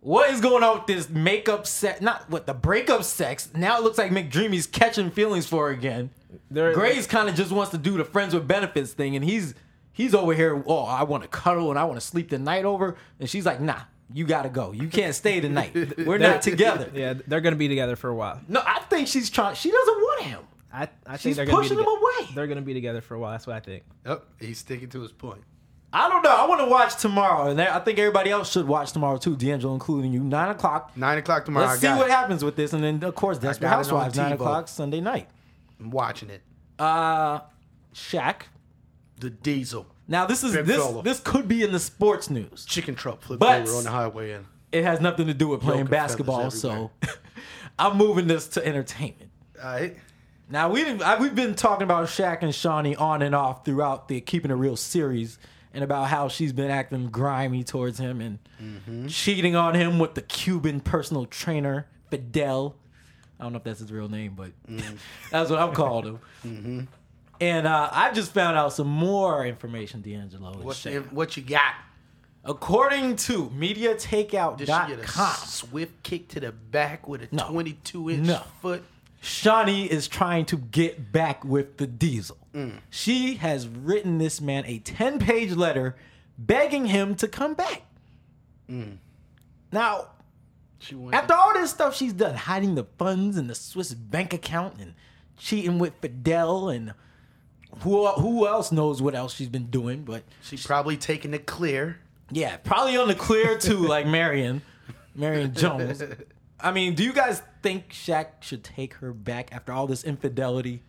[0.00, 2.02] What is going on with this makeup set?
[2.02, 3.50] Not what the breakup sex.
[3.54, 6.10] Now it looks like McDreamy's catching feelings for her again.
[6.50, 9.54] There- Grey's kind of just wants to do the friends with benefits thing, and he's
[9.92, 10.62] he's over here.
[10.66, 13.46] Oh, I want to cuddle and I want to sleep the night over, and she's
[13.46, 13.80] like, Nah,
[14.12, 14.72] you gotta go.
[14.72, 15.74] You can't stay tonight.
[15.98, 16.90] We're not together.
[16.94, 18.40] Yeah, they're gonna be together for a while.
[18.48, 19.54] No, I think she's trying.
[19.54, 20.40] She doesn't want him.
[20.72, 22.28] I I She's think they're pushing be him away.
[22.34, 23.32] They're gonna be together for a while.
[23.32, 23.84] That's what I think.
[24.06, 24.24] Yep.
[24.40, 25.42] He's sticking to his point.
[25.94, 26.30] I don't know.
[26.34, 29.36] I want to watch tomorrow, and I think everybody else should watch tomorrow too.
[29.36, 30.20] D'Angelo, including you.
[30.20, 30.90] Nine o'clock.
[30.96, 31.66] Nine o'clock tomorrow.
[31.66, 32.12] Let's I see what it.
[32.12, 35.00] happens with this, and then of course Desperate got it on Housewives nine o'clock Sunday
[35.02, 35.28] night.
[35.78, 36.40] I'm watching it.
[36.78, 37.40] Uh,
[37.94, 38.42] Shaq.
[39.22, 41.02] The Diesel Now this is Big this fella.
[41.02, 42.64] this could be in the sports news.
[42.66, 45.60] chicken truck flipped But- over on the highway and It has nothing to do with
[45.60, 46.90] playing and basketball, feathers so
[47.78, 49.30] I'm moving this to entertainment.
[49.62, 49.96] all right.
[50.50, 54.08] Now we didn't, I, we've been talking about Shaq and Shaunie on and off throughout
[54.08, 55.38] the Keeping It Real series,
[55.72, 59.06] and about how she's been acting grimy towards him and Mm-hmm.
[59.08, 62.76] cheating on him with the Cuban personal trainer Fidel.
[63.40, 64.96] I don't know if that's his real name, but Mm-hmm.
[65.30, 66.88] that's what I'm calling him.
[67.40, 70.52] And uh, I just found out some more information, D'Angelo.
[70.58, 71.10] What Shaq.
[71.12, 71.74] what you got?
[72.44, 77.48] According to Did she get MediaTakeout.com, swift kick to the back with a No.
[77.50, 78.42] 22 inch No.
[78.60, 78.82] foot?
[79.22, 82.38] Shaunie is trying to get back with the diesel.
[82.52, 82.78] Mm.
[82.90, 85.94] She has written this man a 10 page letter
[86.36, 87.82] begging him to come back.
[88.68, 88.96] Mm.
[89.70, 90.08] Now,
[90.80, 94.32] She went after all this stuff she's done, hiding the funds in the Swiss bank
[94.34, 94.94] account and
[95.36, 96.92] cheating with Fidel and
[97.80, 101.98] who, who else knows what else she's been doing, but she probably taking the clear.
[102.30, 104.62] yeah, probably on the clear too, like Marion,
[105.14, 106.02] Marion Jones.
[106.60, 110.82] I mean, do you guys think Shaq should take her back after all this infidelity?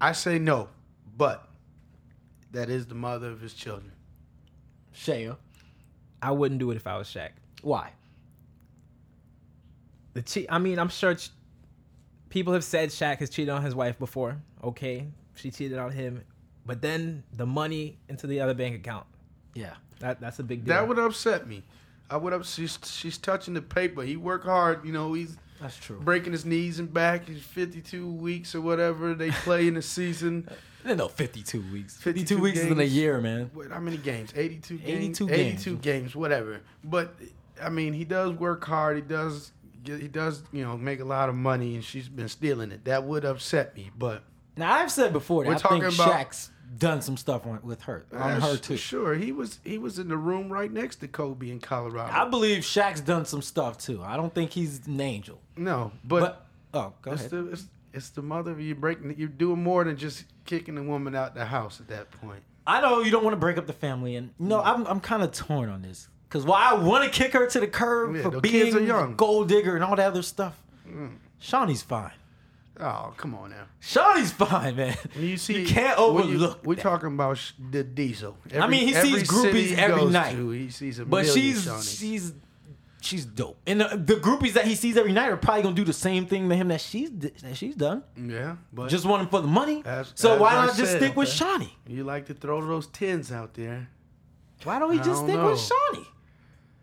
[0.00, 0.68] I say no,
[1.16, 1.46] but
[2.52, 3.92] that is the mother of his children.
[4.94, 5.36] Shaya,
[6.22, 7.30] I wouldn't do it if I was Shaq.
[7.62, 7.90] why?
[10.14, 10.46] The cheat.
[10.48, 11.30] I mean, I'm sure ch-
[12.28, 14.40] people have said Shaq has cheated on his wife before.
[14.62, 16.22] Okay, she cheated on him,
[16.66, 19.06] but then the money into the other bank account.
[19.54, 20.74] Yeah, That that's a big deal.
[20.74, 21.62] That would upset me.
[22.10, 22.44] I would up.
[22.44, 24.02] She's she's touching the paper.
[24.02, 24.84] He worked hard.
[24.84, 26.00] You know, he's that's true.
[26.00, 27.28] breaking his knees and back.
[27.28, 30.48] He's 52 weeks or whatever they play in the season.
[30.86, 31.96] No, 52 weeks.
[31.96, 33.50] 52, 52 weeks is in a year, man.
[33.54, 34.34] What, how many games?
[34.36, 34.90] 82 games.
[34.90, 35.80] 82 82 games.
[35.80, 36.60] games, whatever.
[36.84, 37.14] But
[37.62, 38.96] I mean, he does work hard.
[38.96, 39.52] He does.
[39.86, 40.42] He does.
[40.52, 42.84] You know, make a lot of money, and she's been stealing it.
[42.84, 43.92] That would upset me.
[43.96, 44.24] But
[44.56, 47.60] Now, I've said before that We're I think talking about- Shaq's done some stuff on,
[47.62, 48.76] with her, on uh, her sh- too.
[48.76, 49.60] Sure, he was.
[49.64, 52.12] He was in the room right next to Kobe in Colorado.
[52.12, 54.02] I believe Shaq's done some stuff too.
[54.02, 55.40] I don't think he's an angel.
[55.56, 57.30] no, but, But, oh, go it's ahead.
[57.30, 59.14] the it's, it's the mother of you breaking.
[59.16, 62.42] You're doing more than just kicking the woman out the house at that point.
[62.66, 64.98] I know you don't want to break up the family, and you know I'm I'm
[65.00, 68.16] kind of torn on this because while I want to kick her to the curb
[68.16, 69.12] Yeah, for the being kids are young.
[69.12, 70.60] a gold digger and all that other stuff,
[71.40, 72.10] Shaunie's fine.
[72.80, 73.66] Oh, come on now.
[73.80, 74.96] Shaunie's fine, man.
[75.14, 76.66] When you see, you can't when you- overlook.
[76.66, 76.82] We're that.
[76.82, 78.36] talking about sh- the diesel.
[78.58, 80.34] I mean, he every sees groupies he every night.
[80.34, 82.32] to, he sees a But she's she's
[83.00, 85.84] she's dope, and the, the groupies that he sees every night are probably gonna do
[85.84, 88.02] the same thing to him that she's that she's done.
[88.16, 89.82] yeah, but Just want him for the money.
[89.86, 91.28] As- so as why not just stick with.
[91.28, 91.70] Shaunie?
[91.86, 93.88] you like to throw those tins out there.
[94.64, 95.50] Why don't we just don't stick know.
[95.50, 96.06] with Shaunie?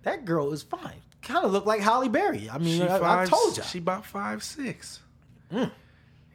[0.03, 1.01] That girl is fine.
[1.21, 2.49] Kind of look like Halle Berry.
[2.49, 3.63] I mean, I, I told you.
[3.63, 4.99] She about five six.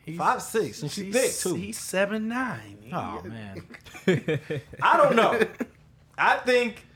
[0.05, 1.57] He's, Five, six, and she's thick, too.
[1.57, 2.79] He's seven nine.
[2.93, 3.67] Oh man,
[4.81, 5.41] I don't know.
[6.17, 6.87] I think,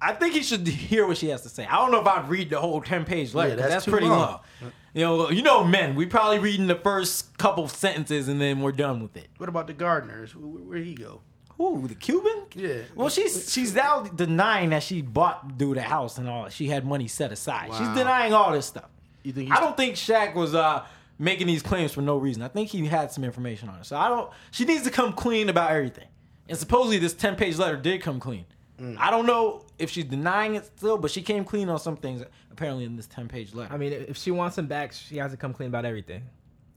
[0.00, 1.66] I think he should hear what she has to say.
[1.66, 3.50] I don't know if I'd read the whole ten page letter.
[3.50, 4.20] Yeah, that's that's, pretty long.
[4.20, 4.72] long.
[4.94, 5.96] You know, you know, men.
[5.96, 9.28] We probably reading the first couple sentences and then we're done with it.
[9.38, 10.36] What about the gardeners?
[10.36, 11.22] Where, where'd he go?
[11.56, 12.44] Who the Cuban?
[12.54, 12.82] Yeah.
[12.94, 16.48] Well, she's she's now denying that she bought dude a house and all.
[16.50, 17.70] She had money set aside.
[17.76, 18.90] She's denying all this stuff.
[19.22, 19.50] You think?
[19.50, 20.84] I don't think Shaq was uh,
[21.22, 22.42] making these claims for no reason.
[22.42, 23.86] I think he had some information on it.
[23.86, 24.30] So I don't.
[24.50, 26.08] She needs to come clean about everything.
[26.48, 28.44] And supposedly this ten page letter did come clean.
[28.80, 28.96] Mm.
[28.98, 32.22] I don't know if she's denying it still, but she came clean on some things
[32.50, 33.72] apparently in this ten page letter.
[33.72, 36.22] I mean, if she wants him back, she has to come clean about everything.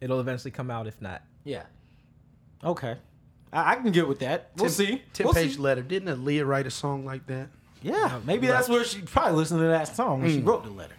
[0.01, 1.21] It'll eventually come out if not.
[1.43, 1.63] yeah.
[2.63, 2.95] Okay.
[3.53, 4.51] I, I can get with that.
[4.57, 5.01] We'll see.
[5.13, 5.61] Ten We'll page see.
[5.61, 5.81] letter.
[5.81, 7.47] Didn't Aaliyah write a song like that?
[7.81, 10.47] Yeah, maybe that's where she probably listened to that song when she Mm.
[10.47, 10.95] wrote the letter.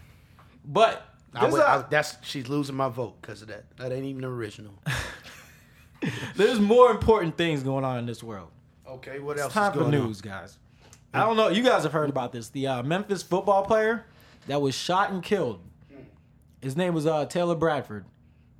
[0.64, 3.64] But I would, a- I, that's she's losing my vote because of that.
[3.76, 4.74] That ain't even original.
[6.36, 8.48] there's more important things going on in this world.
[8.86, 9.46] okay, what else?
[9.46, 10.58] It's time for news, guys.
[11.14, 11.48] I don't know.
[11.48, 12.48] You guys have heard about this.
[12.50, 14.04] The uh, Memphis football player
[14.48, 15.60] that was shot and killed.
[16.60, 18.04] His name was uh, Taylor Bradford,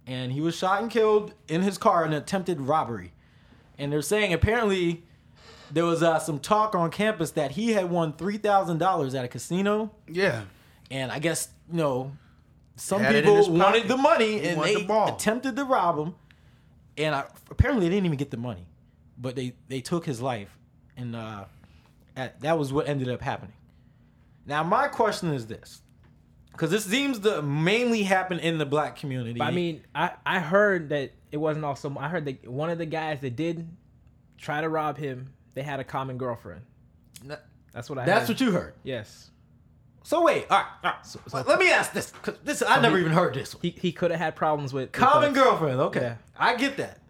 [0.07, 3.13] and he was shot and killed in his car in an attempted robbery.
[3.79, 5.03] And they're saying apparently
[5.71, 9.25] there was uh, some talk on campus that he had won three thousand dollars at
[9.25, 9.91] a casino.
[10.09, 10.43] Yeah.
[10.91, 12.13] and I guess you know
[12.77, 15.15] some Had it in his people wanted the money He and they the ball.
[15.15, 16.15] attempted to rob him,
[16.97, 18.67] and I, apparently they didn't even get the money,
[19.19, 20.57] but they they took his life,
[20.97, 21.45] and uh,
[22.17, 23.55] at, that was what ended up happening.
[24.47, 25.83] Now my question is this,
[26.53, 29.39] because this seems to mainly happen in the black community.
[29.39, 31.95] But I mean, I I heard that it wasn't also.
[31.99, 33.69] I heard that one of the guys that did
[34.39, 36.61] try to rob him, they had a common girlfriend.
[37.73, 38.05] That's what I.
[38.05, 38.35] that's heard.
[38.35, 38.75] what you heard.
[38.85, 39.31] Yes.
[40.07, 41.05] So wait, all right, all right.
[41.05, 43.63] So- so- let me ask this, 'cause this I never he- even heard this one.
[43.63, 45.35] He he could have had problems with with Common us.
[45.37, 45.81] girlfriend.
[45.81, 46.15] Okay, Yeah.
[46.39, 47.01] I get that.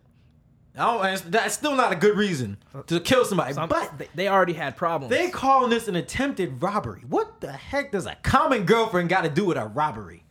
[0.79, 3.53] I don't, that's still not a good reason uh, to kill somebody.
[3.53, 5.11] So I'm- but they, already had problems.
[5.11, 7.03] they calling this an attempted robbery.
[7.07, 10.25] What the heck does a common girlfriend got to do with a robbery?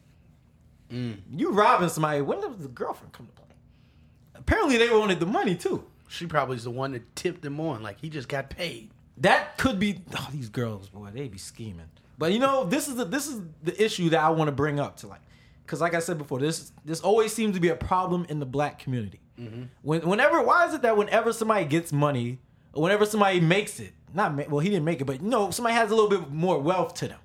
[0.91, 1.17] Mm.
[1.31, 2.21] You robbing somebody?
[2.21, 3.45] When does the girlfriend come to play?
[4.33, 5.83] Apparently, they wanted the money too.
[6.07, 7.83] She probably is the one that tipped him on.
[7.83, 8.89] Like he just got paid.
[9.17, 10.01] That could be.
[10.17, 11.89] Oh, these girls, boy, they be scheming.
[12.17, 14.79] But you know, this is the this is the issue that I want to bring
[14.79, 15.21] up to like,
[15.65, 18.45] because like I said before, this this always seems to be a problem in the
[18.45, 19.19] black community.
[19.39, 19.63] Mm-hmm.
[19.81, 22.39] When whenever, why is it that whenever somebody gets money,
[22.73, 25.51] or whenever somebody makes it, not ma- well, he didn't make it, but you know,
[25.51, 27.19] somebody has a little bit more wealth to them.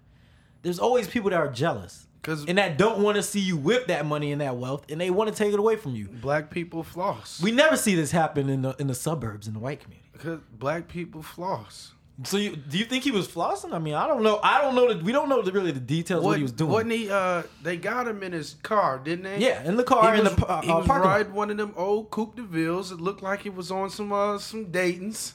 [0.63, 2.07] There's always people that are jealous.
[2.23, 5.01] 'Cause- and that don't want to see you with that money and that wealth, and
[5.01, 6.07] they want to take it away from you.
[6.09, 7.41] Black people floss.
[7.43, 10.11] We never see this happen in the in the suburbs in the white community.
[10.13, 11.93] because black people floss.
[12.25, 13.73] So you, do you think he was flossing?
[13.73, 14.41] I mean, I don't know.
[14.43, 14.93] I don't know.
[14.93, 16.71] The, we don't know the, really the details of what, he was doing.
[16.71, 17.11] Wasn't he?
[17.11, 19.39] Uh, they got him in his car, didn't they?
[19.39, 21.31] Yeah, in the car, He in was, the uh, he was parking lot.
[21.31, 22.93] one of them old Coupe de Villes.
[22.93, 25.35] It looked like he was on some uh, some Dayton's.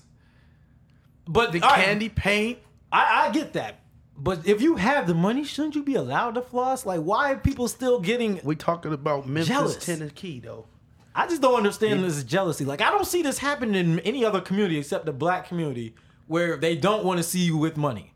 [1.27, 2.59] But The right, candy paint.
[2.91, 3.79] I, I get that.
[4.17, 6.85] But if you have the money, shouldn't you be allowed to floss?
[6.85, 8.39] Like, why are people still getting?
[8.43, 9.85] We talking about Memphis, Jealous.
[9.85, 10.67] Tennessee, though.
[11.13, 12.63] I just don't understand this jealousy.
[12.65, 15.95] Like, I don't see this happening in any other community except the black community,
[16.27, 18.11] where they don't want to see you with money.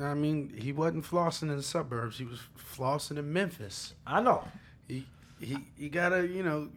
[0.00, 2.18] I mean, he wasn't flossing in the suburbs.
[2.18, 2.40] He was
[2.76, 3.94] flossing in Memphis.
[4.06, 4.44] I know.
[4.88, 5.06] He
[5.40, 6.68] he he gotta you know.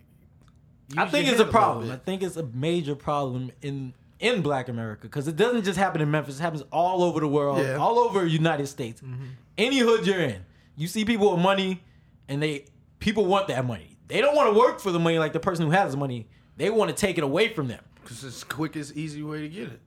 [0.97, 1.91] I think it's a problem.
[1.91, 6.01] I think it's a major problem in in Black America because it doesn't just happen
[6.01, 6.39] in Memphis.
[6.39, 7.75] It happens all over the world, Yeah.
[7.75, 9.01] all over United States.
[9.01, 9.25] Mm-hmm.
[9.57, 10.43] Any hood you're in,
[10.75, 11.83] you see people with money,
[12.27, 12.65] and they
[12.99, 13.97] people want that money.
[14.07, 16.27] They don't want to work for the money like the person who has the money.
[16.57, 17.83] They want to take it away from them.
[18.05, 19.79] Cause it's the quickest, easy way to get it.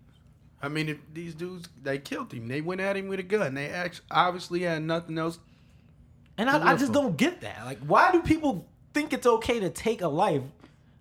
[0.62, 3.54] I mean, if these dudes they killed him, they went at him with a gun.
[3.54, 5.38] They actually obviously had nothing else.
[6.38, 7.64] And I, I just don't get that.
[7.64, 10.42] Like, why do people think it's okay to take a life?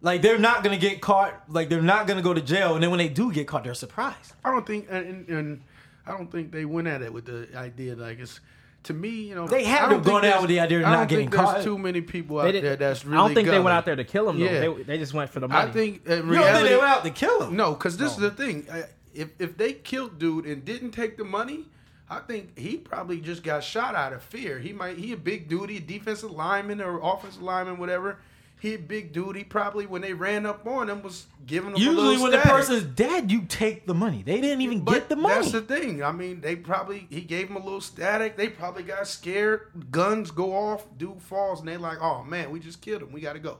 [0.01, 1.43] Like they're not gonna get caught.
[1.47, 2.73] Like they're not gonna go to jail.
[2.73, 4.33] And then when they do get caught, they're surprised.
[4.43, 5.61] I don't think, and, and
[6.07, 8.39] I don't think they went at it with the idea like it's
[8.83, 10.83] to me, you know, They had to don't have gone out with the idea of
[10.85, 11.63] not getting think there's caught.
[11.63, 13.17] too many people out there that's really.
[13.17, 14.45] I don't think they went out there to kill him though.
[14.45, 14.59] Yeah.
[14.59, 15.69] They, they just went for the money.
[15.69, 17.55] I think in You don't think they went out to kill him?
[17.55, 18.65] no, because this is the thing.
[19.13, 21.65] If if they killed dude and didn't take the money,
[22.09, 24.59] I think he probably just got shot out of fear.
[24.59, 28.17] He might he a big a defensive lineman or offensive lineman, whatever.
[28.61, 29.35] He a big dude.
[29.35, 32.83] He probably when they ran up on him was giving him Usually, when the person's
[32.83, 34.21] dead, you take the money.
[34.21, 35.33] They didn't even But get the money.
[35.33, 36.03] That's the thing.
[36.03, 38.37] I mean, they probably he gave him a little static.
[38.37, 39.61] They probably got scared.
[39.89, 40.85] Guns go off.
[40.95, 43.11] Dude falls, and they like, oh man, we just killed him.
[43.11, 43.57] We got to go.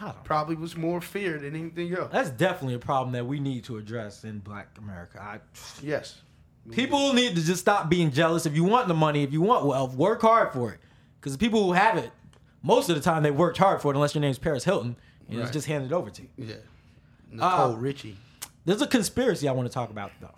[0.00, 0.20] I don't know.
[0.24, 2.10] Probably was more fear than anything else.
[2.12, 5.20] That's definitely a problem that we need to address in Black America.
[5.20, 5.40] I,
[5.82, 6.20] Yes.
[6.70, 8.46] people need to just stop being jealous.
[8.46, 10.80] If you want the money, if you want wealth, work hard for it.
[11.20, 12.10] Because the people who have it,
[12.62, 13.96] most of the time they worked hard for it.
[13.96, 14.96] Unless your name's Paris Hilton,
[15.28, 15.52] and it's Right.
[15.52, 16.28] just handed over to you.
[16.36, 16.54] Yeah.
[17.30, 18.16] Nicole Uh, Richie.
[18.64, 20.34] There's a conspiracy I want to talk about though.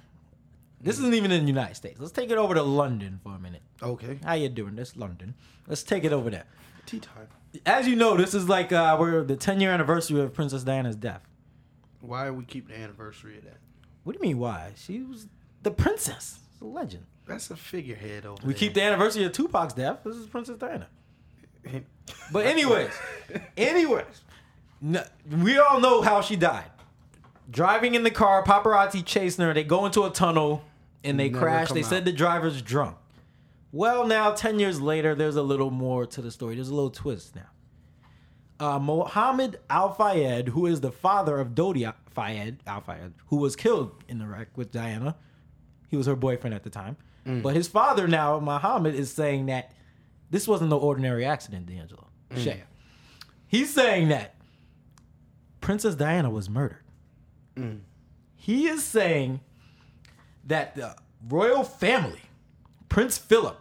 [0.81, 2.01] This isn't even in the United States.
[2.01, 3.61] Let's take it over to London for a minute.
[3.83, 4.19] Okay.
[4.25, 4.75] How you doing?
[4.77, 5.35] This London.
[5.67, 6.45] Let's take it over there.
[6.87, 7.29] Tea time.
[7.67, 10.97] As you know, this is like uh, we're the 10 year anniversary of Princess Diana's
[10.97, 11.23] death.
[12.01, 13.59] Why do we keep the anniversary of that?
[14.05, 14.39] What do you mean?
[14.39, 14.73] Why?
[14.77, 15.27] She was
[15.63, 16.39] the princess.
[16.61, 17.05] A legend.
[17.27, 18.59] That's a figurehead over We there.
[18.59, 19.99] keep the anniversary of Tupac's death.
[20.05, 20.89] This is Princess Diana.
[22.33, 22.91] But anyways,
[23.57, 24.23] anyways,
[24.83, 25.05] n-
[25.43, 26.71] we all know how she died.
[27.51, 29.53] Driving in the car, paparazzi chasing her.
[29.53, 30.63] They go into a tunnel
[31.05, 31.71] and they Never crash.
[31.73, 32.97] They said the driver's drunk.
[33.73, 36.57] Well, now ten years later, there's a little more to the story.
[36.57, 37.51] There's a little twist now.
[38.59, 43.57] Uh, Mohammed Al Fayed, who is the father of Dodi Fayed, Al Fayed, who was
[43.57, 45.17] killed in the wreck with Diana,
[45.89, 46.97] he was her boyfriend at the time.
[47.27, 47.43] Mm.
[47.43, 49.73] But his father now, Mohammed, is saying that
[50.31, 52.09] this wasn't no ordinary accident, D'Angelo.
[52.31, 52.45] Mm.
[52.45, 52.63] Shea.
[53.47, 54.35] He's saying that
[55.61, 56.85] Princess Diana was murdered.
[57.57, 57.81] Mm.
[58.37, 59.41] He is saying
[60.45, 60.97] that the
[61.29, 62.23] royal family,
[62.91, 63.59] Prince Philip,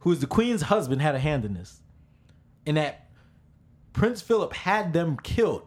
[0.00, 1.80] who is the queen's husband, had a hand in this.
[2.66, 3.08] And that
[3.94, 5.66] Prince Philip had them killed.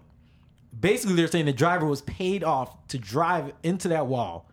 [0.79, 4.47] Basically, they're saying the driver was paid off to drive into that wall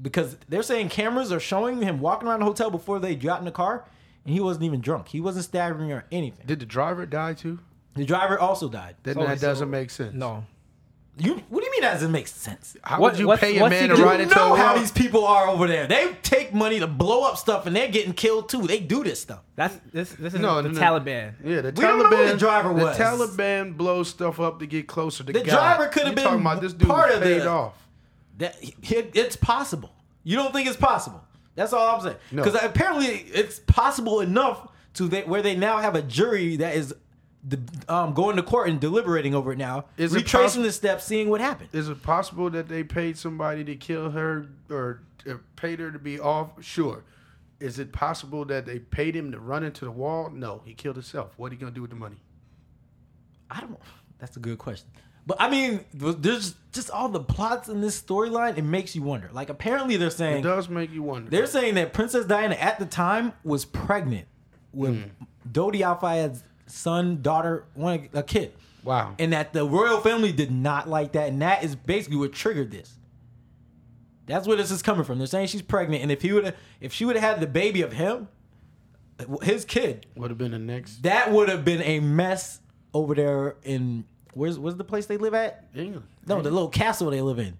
[0.00, 3.44] because they're saying cameras are showing him walking around the hotel before they got in
[3.46, 3.84] the car,
[4.24, 5.08] and he wasn't even drunk.
[5.08, 6.46] He wasn't staggering or anything.
[6.46, 7.58] Did the driver die too?
[7.94, 8.96] The driver also died.
[9.02, 10.14] Then So- that doesn't make sense.
[10.14, 10.44] no.
[11.18, 12.76] You, what do you mean that doesn't make sense?
[12.82, 14.76] How What- would you what's- pay a man to ride You into a know how
[14.76, 15.86] these people are over there.
[15.86, 18.66] They take money to blow up stuff, and they're getting killed too.
[18.66, 19.40] They do this stuff.
[19.54, 20.10] That's this.
[20.12, 20.80] This is No, the no, no.
[20.80, 21.32] Taliban.
[21.42, 22.98] Yeah, the We don't know who the driver was.
[22.98, 25.46] The Taliban blows stuff up to get closer to The God.
[25.46, 27.72] driver could have been talking about this dude part was of paid the- off.
[28.36, 29.92] That it, it's possible.
[30.22, 31.22] You don't think it's possible?
[31.54, 32.16] That's all I'm saying.
[32.30, 32.44] No.
[32.44, 36.94] Because apparently it's possible enough to they, where they now have a jury that is
[37.48, 41.04] the, um, going to court and deliberating over it now, Is it retracing the steps,
[41.04, 41.68] seeing what happened.
[41.72, 45.98] Is it possible that they paid somebody to kill her or uh, paid her to
[45.98, 46.50] be off?
[46.62, 47.04] Sure.
[47.60, 50.28] Is it possible that they paid him to run into the wall?
[50.30, 51.32] No, he killed himself.
[51.36, 52.16] What are you gonna do with the money?
[53.50, 53.78] I don't.
[54.18, 54.88] That's a good question.
[55.26, 58.58] But I mean, there's just all the plots in this storyline.
[58.58, 59.30] It makes you wonder.
[59.32, 61.30] Like apparently they're saying It does make you wonder.
[61.30, 64.26] they're saying that Princess Diana at the time was pregnant
[64.72, 65.24] with Hmm.
[65.50, 68.52] Dodi Al Fayed's son, daughter, one a kid.
[68.84, 69.14] wow.
[69.18, 72.70] and that the royal family did not like that, and that is basically what triggered
[72.70, 72.94] this.
[74.26, 75.18] That's where this is coming from.
[75.18, 77.82] They're saying she's pregnant, and if he would, if she would have had the baby
[77.82, 78.28] of him,
[79.42, 82.60] his kid, Would have been the next that would have been a mess
[82.92, 85.64] over there in where's where's the place they live at?
[85.74, 86.06] England.
[86.26, 87.56] No, the little castle they live in,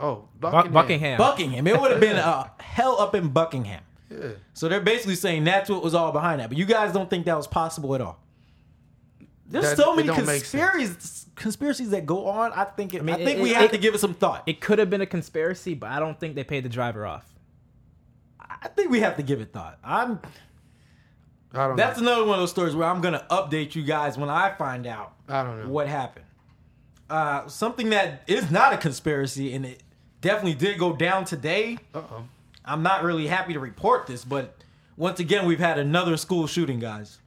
[0.00, 0.72] Oh, Buckingham.
[0.72, 0.72] Buckingham.
[0.72, 1.18] Buckingham.
[1.18, 1.66] Buckingham.
[1.66, 3.82] It would have been a hell up in Buckingham.
[4.10, 4.30] Yeah.
[4.54, 6.48] So they're basically saying that's what was all behind that.
[6.48, 8.18] But you guys don't think that was possible at all.
[9.46, 10.50] There's That- so many don't make sense.
[10.50, 12.52] conspiracies conspiracies that go on.
[12.52, 14.14] I think it, I, mean, think it- we it- have it- to give it some
[14.14, 14.42] thought.
[14.46, 17.24] It could have been a conspiracy, but I don't think they paid the driver off.
[18.40, 19.78] I think we have to give it thought.
[19.84, 20.20] I'm
[21.52, 22.06] I don't that's know.
[22.12, 25.12] another one of those stories where I'm gonna update you guys when I find out
[25.28, 25.68] I don't know.
[25.68, 26.24] what happened.
[27.10, 29.82] Uh, something that is not a conspiracy and it
[30.20, 31.78] definitely did go down today.
[31.94, 32.24] Uh oh.
[32.64, 34.56] I'm not really happy to report this, but
[34.96, 37.18] once again, we've had another school shooting, guys.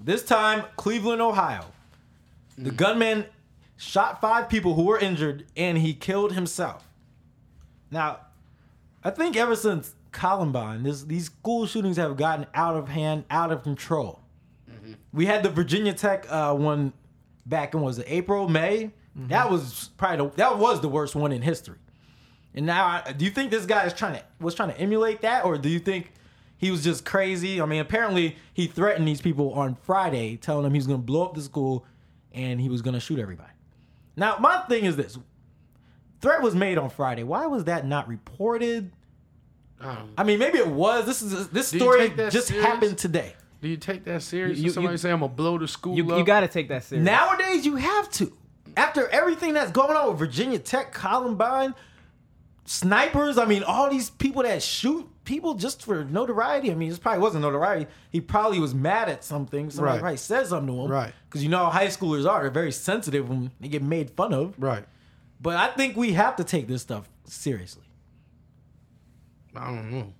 [0.00, 1.66] This time, Cleveland, Ohio.
[2.56, 2.76] The mm-hmm.
[2.76, 3.26] gunman
[3.76, 6.86] shot five people who were injured and he killed himself.
[7.90, 8.20] Now,
[9.02, 13.52] I think ever since Columbine, this, these school shootings have gotten out of hand, out
[13.52, 14.20] of control.
[14.70, 14.92] Mm-hmm.
[15.12, 16.92] We had the Virginia Tech uh, one
[17.46, 18.84] back in was it April, May?
[19.18, 19.28] Mm-hmm.
[19.28, 21.78] That was probably the, that was the worst one in history.
[22.54, 25.20] And now, I- do you think this guy is trying to was trying to emulate
[25.22, 26.12] that, or do you think
[26.60, 27.58] he was just crazy?
[27.60, 31.04] I mean, apparently he threatened these people on Friday, telling them he was going to
[31.04, 31.86] blow up the school
[32.32, 33.50] and he was going to shoot everybody.
[34.14, 35.18] Now, my thing is this:
[36.20, 37.22] threat was made on Friday.
[37.22, 38.92] Why was that not reported?
[39.80, 41.06] Um, I mean, maybe it was.
[41.06, 42.66] This is this story just serious?
[42.66, 43.34] happened today.
[43.62, 44.58] do you take that serious?
[44.58, 46.18] You- You, you- somebody you- say I'm gonna blow the school You, up.
[46.18, 47.04] you got to take that serious.
[47.06, 48.30] Nowadays, you have to.
[48.76, 51.74] After everything that's going on with Virginia Tech, Columbine,
[52.64, 53.38] snipers.
[53.38, 56.70] I mean, all these people that shoot people just for notoriety.
[56.70, 57.86] I mean, this probably wasn't notoriety.
[58.10, 59.70] He probably was mad at something.
[59.70, 60.00] Somebody Right.
[60.00, 60.90] probably said something to him.
[60.90, 61.12] Right.
[61.28, 62.42] Because you know how high schoolers are.
[62.42, 64.54] They're very sensitive when they get made fun of.
[64.58, 64.84] right.
[65.42, 67.84] But I think we have to take this stuff seriously.
[69.56, 70.12] I don't know.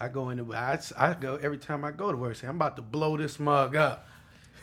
[0.00, 2.36] I go into I, I go every time I go to work.
[2.36, 4.06] Say I'm about to blow this mug up.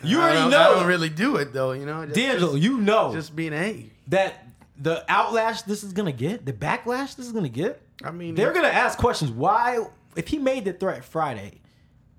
[0.03, 0.59] You I already know.
[0.59, 1.71] I don't really do it though.
[1.71, 3.91] You know, just, D'Angelo, just, you know just being angry.
[4.07, 7.81] that the outlash this is gonna get, the backlash this is gonna get.
[8.03, 9.31] I mean, They're gonna ask questions.
[9.31, 9.79] Why,
[10.15, 11.61] if he made the threat Friday,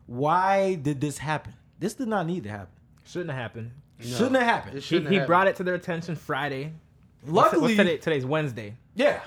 [0.06, 1.54] why did this happen?
[1.78, 2.68] This did not need to happen.
[3.06, 3.70] Shouldn't have happened.
[4.00, 4.74] Shouldn't have happened.
[4.74, 6.72] He, shouldn't he have brought it to their attention Friday.
[7.22, 7.96] What's, Luckily, what's today?
[7.98, 8.74] Today's Wednesday.
[8.94, 9.20] yeah,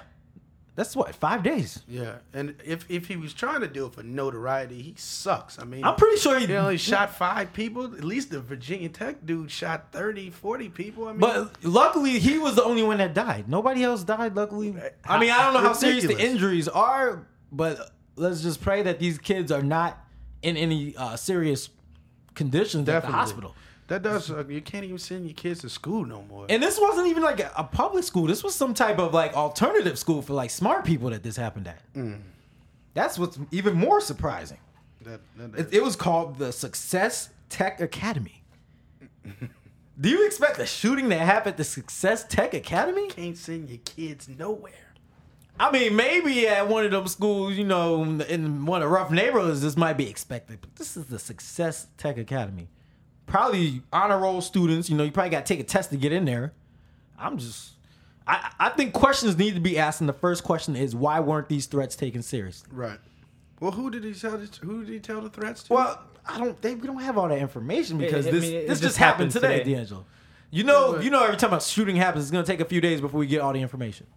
[0.78, 1.82] that's what five days.
[1.88, 5.58] Yeah, and if if he was trying to do it for notoriety, he sucks.
[5.58, 6.46] I mean, I'm pretty sure he.
[6.46, 7.86] he only shot five people.
[7.86, 11.08] At least the Virginia Tech dude shot 30, 40 people.
[11.08, 13.50] I mean, But luckily, he was the only one that died.
[13.50, 14.36] Nobody else died.
[14.36, 18.84] Luckily, I mean, I don't know how serious the injuries are, but let's just pray
[18.84, 19.98] that these kids are not
[20.44, 21.70] in any uh, serious
[22.36, 23.18] conditions at the Definitely.
[23.18, 23.56] hospital.
[23.88, 24.30] That does.
[24.30, 26.46] Uh, you can't even send your kids to school no more.
[26.50, 28.28] And this wasn't even like a, public school.
[28.28, 31.68] This was some type of like alternative school for like smart people that this happened
[31.68, 31.82] at.
[32.94, 34.58] That's what's even more surprising.
[35.02, 38.44] that, that, It, it was called the Success Tech Academy.
[40.00, 43.08] Do you expect a shooting to happen at the Success Tech Academy?
[43.10, 44.74] can't send your kids nowhere.
[45.60, 49.10] I mean, maybe at one of them schools, you know, in one of the rough
[49.10, 50.60] neighborhoods, this might be expected.
[50.62, 52.68] But this is the Success Tech Academy.
[53.28, 54.90] Probably honor roll students.
[54.90, 56.54] You know, you probably got to take a test to get in there.
[57.20, 57.74] I'm just,
[58.26, 61.50] I, I think questions need to be asked, and the first question is, why weren't
[61.50, 62.70] these threats taken seriously?
[62.72, 63.00] Right.
[63.60, 64.38] Well, who did he tell?
[64.38, 65.74] The, who did he tell the threats to?
[65.74, 68.60] Well, I don't think we don't have all that information because I this mean, it
[68.68, 69.74] this just just happened happened today, today.
[69.76, 70.06] D'Angelo.
[70.52, 72.80] You know, but- you know, every time a shooting happens, it's gonna take a few
[72.82, 74.08] days before we get all the information.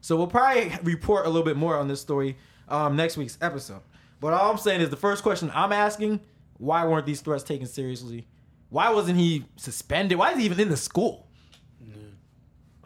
[0.00, 2.36] So we'll probably report a little bit more on this story
[2.68, 3.82] um, next week's episode.
[4.20, 6.20] But all I'm saying is the first question I'm asking:
[6.58, 8.26] Why weren't these threats taken seriously?
[8.72, 10.16] Why wasn't he suspended?
[10.16, 11.28] Why is he even in the school?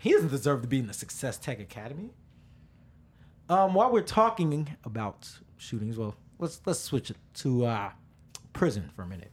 [0.00, 2.10] He doesn't deserve to be in the Success Tech Academy.
[3.48, 7.90] Um, while we're talking about shootings, well, let's let's switch it to uh,
[8.52, 9.30] prison for a minute,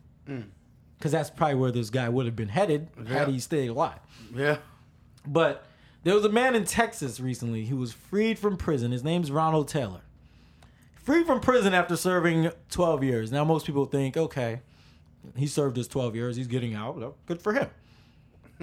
[0.98, 4.00] because that's probably where this guy would have been headed had he stayed alive.
[4.36, 4.58] yeah.
[5.26, 5.66] But
[6.04, 8.92] there was a man in Texas recently who was freed from prison.
[8.92, 10.02] His name's Ronald Taylor.
[10.96, 13.32] Freed from prison after serving 12 years.
[13.32, 14.62] Now, most people think, okay,
[15.36, 17.16] he served his 12 years, he's getting out.
[17.26, 17.70] Good for him.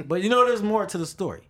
[0.07, 1.42] but you know, there's more to the story.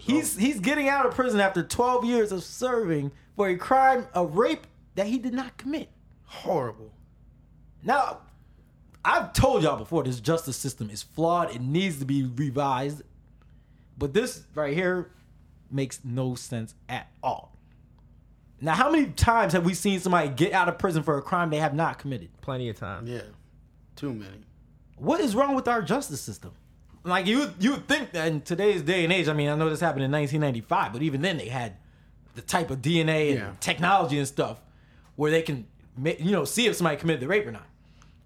[0.00, 4.24] He's he's getting out of prison after 12 years of serving for a crime, a
[4.24, 5.90] rape that he did not commit.
[6.24, 6.92] horrible.
[7.82, 8.18] Now,
[9.04, 11.54] I've told y'all before this justice system is flawed.
[11.54, 13.02] It needs to be revised.
[13.98, 15.10] But this right here
[15.70, 17.56] makes no sense at all.
[18.60, 21.50] Now, how many times have we seen somebody get out of prison for a crime
[21.50, 22.28] they have not committed?
[22.40, 23.06] Plenty of time.
[23.08, 23.22] Yeah.
[23.96, 24.38] Too many.
[24.96, 26.52] What is wrong with our justice system?
[27.04, 29.28] Like you, you would think that in today's day and age.
[29.28, 31.76] I mean, I know this happened in 1995, but even then they had
[32.34, 33.52] the type of DNA and Yeah.
[33.60, 34.60] technology and stuff
[35.16, 35.66] where they can,
[36.04, 37.66] you know, see if somebody committed the rape or not.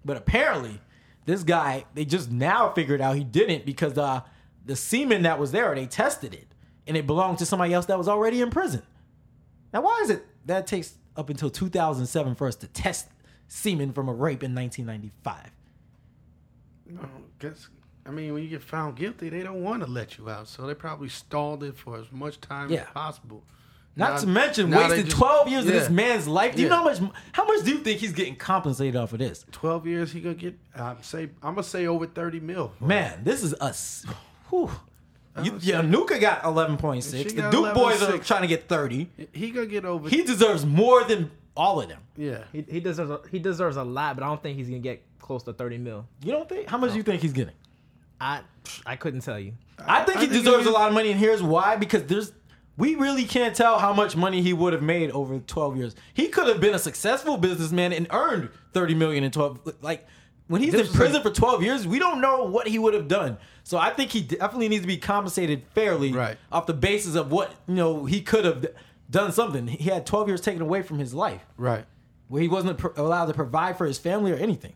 [0.05, 0.79] But apparently,
[1.25, 4.21] this guy, they just now figured out he didn't because uh,
[4.65, 6.47] the semen that was there, they tested it,
[6.85, 8.83] and it belonged to somebody else that was already in prison.
[9.73, 13.07] Now, why is it that it takes up until 2007 for us to test
[13.49, 15.51] semen from a rape in 1995?
[16.89, 17.01] No,
[17.39, 17.67] guess.
[18.05, 20.65] I mean, when you get found guilty, they don't want to let you out, so
[20.65, 22.81] they probably stalled it for as much time Yeah.
[22.81, 23.43] as possible.
[23.97, 26.55] Not Now- to mention now wasted just- 12 years of this man's life.
[26.55, 26.75] Do you Yeah.
[26.75, 29.43] know how much how much do you think he's getting compensated off of this?
[29.51, 30.57] Twelve years, he gonna get.
[30.75, 31.23] I'm say.
[31.41, 32.71] I'm gonna say over thirty mil.
[32.79, 34.05] Man, this is us.
[34.49, 34.69] Whew.
[35.43, 37.33] You, yeah, saying- Nuka got 11.6.
[37.33, 39.09] The got Duke boys are trying to get 30.
[39.33, 40.09] He gonna get over.
[40.09, 42.01] He deserves more than all of them.
[42.15, 42.43] yeah.
[42.51, 45.03] He, he deserves a, he deserves a lot, but I don't think he's gonna get
[45.27, 46.07] close to thirty mil.
[46.23, 46.67] You don't think?
[46.69, 47.53] How much do you think he's getting?
[48.19, 48.41] I
[48.85, 49.53] I couldn't tell you.
[49.79, 52.03] I think I he think deserves he- a lot of money, and here's why: because
[52.05, 52.31] there's
[52.77, 55.95] we really can't tell how much money he would have made over 12 years.
[56.13, 59.73] He could have been a successful businessman and earned 30 million in 12.
[59.81, 60.05] Like
[60.47, 62.77] when he's This in was prison like- for 12 years, we don't know what he
[62.79, 63.37] would have done.
[63.63, 66.37] So I think he definitely needs to be compensated fairly Right.
[66.51, 68.65] off the basis of what you know he could have
[69.09, 69.67] done something.
[69.67, 71.85] He had 12 years taken away from his life Right.
[72.27, 74.73] where he wasn't pro- allowed to provide for his family or anything.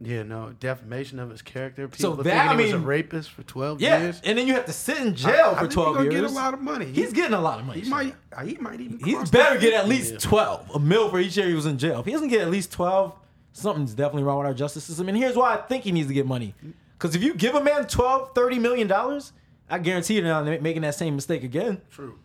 [0.00, 1.88] Yeah, no defamation of his character.
[1.96, 4.20] So People that- thinking I he was a mean- rapist for twelve Yeah, years.
[4.24, 6.14] and then you have to sit in jail I for think he twelve years.
[6.14, 6.84] Get a lot of money.
[6.86, 7.80] He's getting a lot of money.
[7.80, 8.14] He might.
[8.36, 8.98] uh, He might even.
[8.98, 9.88] He's better get at 50.
[9.88, 12.00] least twelve a mil for each year he was in jail.
[12.00, 13.14] If he doesn't get at least twelve,
[13.54, 15.08] something's definitely wrong with our justice system.
[15.08, 16.54] And here's why I think he needs to get money.
[16.98, 19.32] Because if you give a man 12, 30 million dollars,
[19.70, 21.80] I guarantee you're not making that same mistake again.
[21.90, 22.18] True.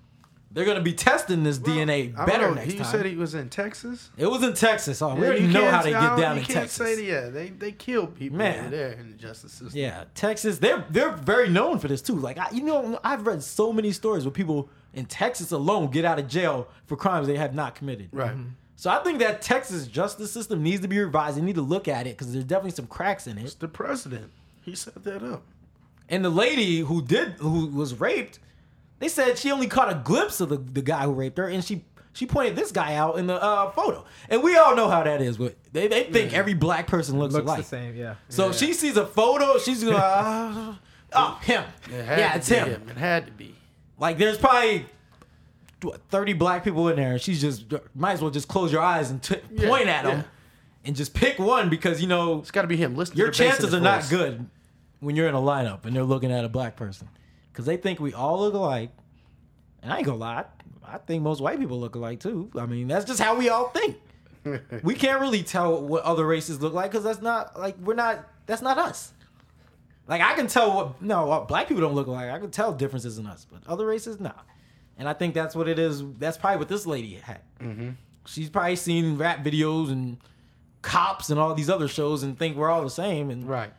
[0.54, 2.86] They're gonna be testing this DNA better know, next he time.
[2.86, 4.10] You said he was in Texas.
[4.18, 5.02] it was in Texas.
[5.02, 6.76] Oh, we already you know how they get don't- down you in can't Texas.
[6.76, 8.60] Say that, yeah, they they kill people Man.
[8.60, 9.80] over there in the justice system.
[9.80, 10.60] Yeah, Texas.
[10.60, 12.16] They're they're very known for this too.
[12.16, 16.04] Like I, you know, I've read so many stories where people in Texas alone get
[16.04, 18.10] out of jail for crimes they have not committed.
[18.12, 18.32] Right.
[18.32, 18.50] Mm-hmm.
[18.76, 21.38] So I think that Texas justice system needs to be revised.
[21.38, 23.44] They need to look at it because there's definitely some cracks in it.
[23.46, 23.60] It's it.
[23.60, 24.32] the president.
[24.64, 25.44] He set that up.
[26.10, 28.40] And the lady who did who was raped,
[29.02, 31.62] they said she only caught a glimpse of the, the guy who raped her, and
[31.64, 31.84] she
[32.14, 34.06] she pointed this guy out in the uh, photo.
[34.30, 35.38] And we all know how that is.
[35.38, 37.58] But they they think every black person looks, Looks alike.
[37.60, 38.16] the same, yeah.
[38.30, 40.76] So if she sees a photo, she's gonna uh,
[41.14, 41.64] oh him.
[41.86, 42.88] It Yeah, it's be him.
[42.90, 43.56] It had to be.
[43.98, 44.86] Like there's probably
[45.82, 48.82] what, 30 black people in there, and she's just might as well just close your
[48.82, 50.24] eyes and t- Yeah, point at them yeah.
[50.86, 52.96] and just pick one because you know It's got to be him.
[52.96, 53.18] Listen.
[53.18, 54.48] your to the bass in chances his are not good
[55.00, 57.10] when you're in a lineup and they're looking at a black person
[57.52, 58.92] because they think we all look alike.
[59.82, 60.46] And I ain't gonna lie,
[60.86, 62.52] I think most white people look alike too.
[62.56, 63.98] I mean, that's just how we all think.
[64.84, 68.28] we can't really tell what other races look like because that's not like we're not.
[68.48, 69.14] That's not us.
[70.08, 72.30] Like I can tell what no what black people don't look like.
[72.30, 74.32] I can tell differences in us, but other races, nah.
[74.98, 76.04] And I think that's what it is.
[76.20, 77.42] That's probably what this lady had.
[77.60, 77.90] Mm-hmm.
[78.26, 80.18] She's probably seen rap videos and
[80.82, 83.30] cops and all these other shows and think we're all the same.
[83.30, 83.72] And Right.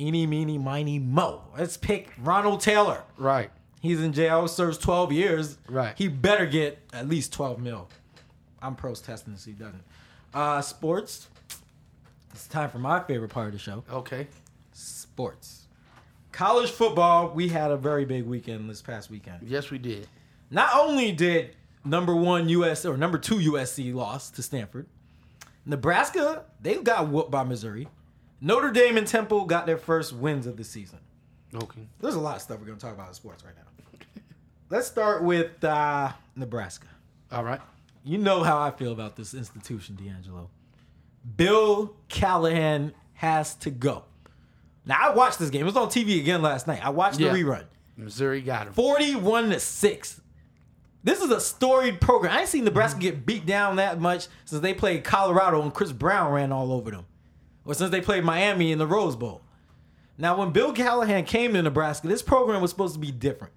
[0.00, 1.42] Eeny, meeny, miny, mo.
[1.56, 3.02] Let's pick Ronald Taylor.
[3.18, 3.50] Right.
[3.80, 5.58] He's in jail, serves 12 years.
[5.68, 5.94] Right.
[5.96, 7.88] He better get at least 12 mil.
[8.62, 9.82] I'm protesting this he doesn't.
[10.34, 11.28] Uh, sports.
[12.32, 13.82] It's time for my favorite part of the show.
[13.90, 14.28] Okay.
[14.72, 15.66] Sports.
[16.32, 19.40] College football, we had a very big weekend this past weekend.
[19.42, 20.06] Yes, we did.
[20.50, 24.86] Not only did number one US or number two USC lost to Stanford,
[25.66, 27.88] Nebraska, they got whooped by Missouri.
[28.40, 30.98] Notre Dame and Temple got their first wins of the season.
[31.54, 31.86] Okay.
[32.00, 33.64] There's a lot of stuff we're going to talk about in sports right now.
[34.70, 36.86] Let's start with uh, Nebraska.
[37.32, 37.60] All right.
[38.04, 40.48] You know how I feel about this institution, D'Angelo.
[41.36, 44.04] Bill Callahan has to go.
[44.86, 45.62] Now I watched this game.
[45.62, 46.84] It was on TV again last night.
[46.84, 47.32] I watched Yeah.
[47.32, 47.64] the rerun.
[47.96, 48.72] Missouri got him.
[48.72, 50.20] 41 to 6.
[51.02, 52.32] This is a storied program.
[52.34, 55.92] I ain't seen Nebraska get beat down that much since they played Colorado and Chris
[55.92, 57.06] Brown ran all over them.
[57.64, 59.42] Or since they played Miami in the Rose Bowl.
[60.18, 63.52] Now, when Bill Callahan came to Nebraska, this program was supposed to be different.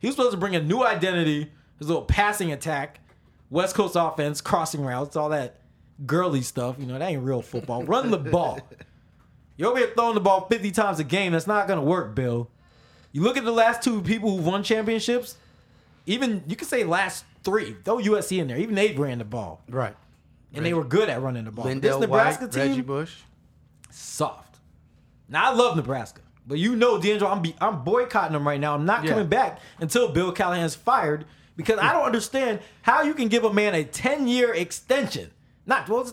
[0.00, 3.00] He was supposed to bring a new identity, his little passing attack,
[3.50, 5.60] West Coast offense, crossing routes, all that
[6.04, 6.76] girly stuff.
[6.78, 7.82] You know, that ain't real football.
[7.82, 8.60] Run the ball.
[9.56, 11.32] You're over here throwing the ball 50 times a game.
[11.32, 12.50] That's not going to work, Bill.
[13.12, 15.36] You look at the last two people who won championships,
[16.04, 18.58] even you could say last three, throw USC in there.
[18.58, 19.62] Even they ran the ball.
[19.68, 19.96] Right.
[20.52, 21.66] And they were good at running the ball.
[21.66, 23.14] LenDale this Nebraska White, team, Reggie Bush.
[23.96, 24.58] Soft.
[25.28, 28.74] Now I love Nebraska, but you know, D'Angelo, I'm be, I'm boycotting them right now.
[28.74, 29.10] I'm not Yeah.
[29.10, 31.24] coming back until Bill Callahan's fired
[31.56, 35.30] because I don't understand how you can give a man a 10 year extension.
[35.64, 36.12] Not well,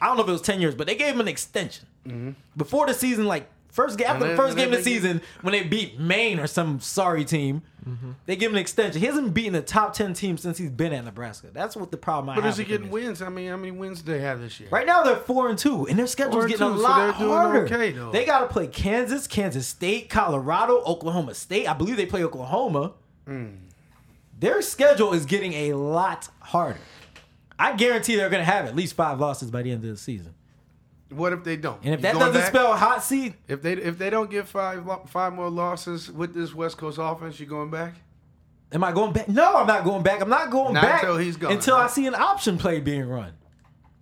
[0.00, 2.30] I don't know if it was 10 years, but they gave him an extension mm-hmm.
[2.56, 3.26] before the season.
[3.26, 5.64] Like first game after And the first game of the they give- season when they
[5.64, 7.62] beat Maine or some sorry team,
[8.26, 9.00] they give him an extension.
[9.00, 11.48] He hasn't beaten a top 10 team since he's been at Nebraska.
[11.52, 12.52] That's what the problem I But have.
[12.52, 12.92] is he getting is.
[12.92, 13.22] wins?
[13.22, 14.68] I mean, how many wins do they have this year?
[14.70, 16.82] Right now they're four and two, and their schedule's Four and getting a two, so
[16.82, 17.64] lot they're doing harder.
[17.64, 18.12] okay, though.
[18.12, 21.66] They got to play Kansas, Kansas State, Colorado, Oklahoma State.
[21.66, 22.92] I believe they play Oklahoma.
[23.26, 23.46] Hmm.
[24.38, 26.78] Their schedule is getting a lot harder.
[27.58, 29.96] I guarantee they're going to have at least five losses by the end of the
[29.96, 30.34] season.
[31.14, 31.82] What if they don't?
[31.84, 32.48] And if You that doesn't back?
[32.48, 36.54] spell hot seat, if they if they don't get five five more losses with this
[36.54, 37.94] West Coast offense, you going back?
[38.72, 39.28] am I going back?
[39.28, 40.20] No, I'm not going back.
[40.22, 43.06] I'm not going Not back until he's gone, until I see an option play being
[43.08, 43.32] run.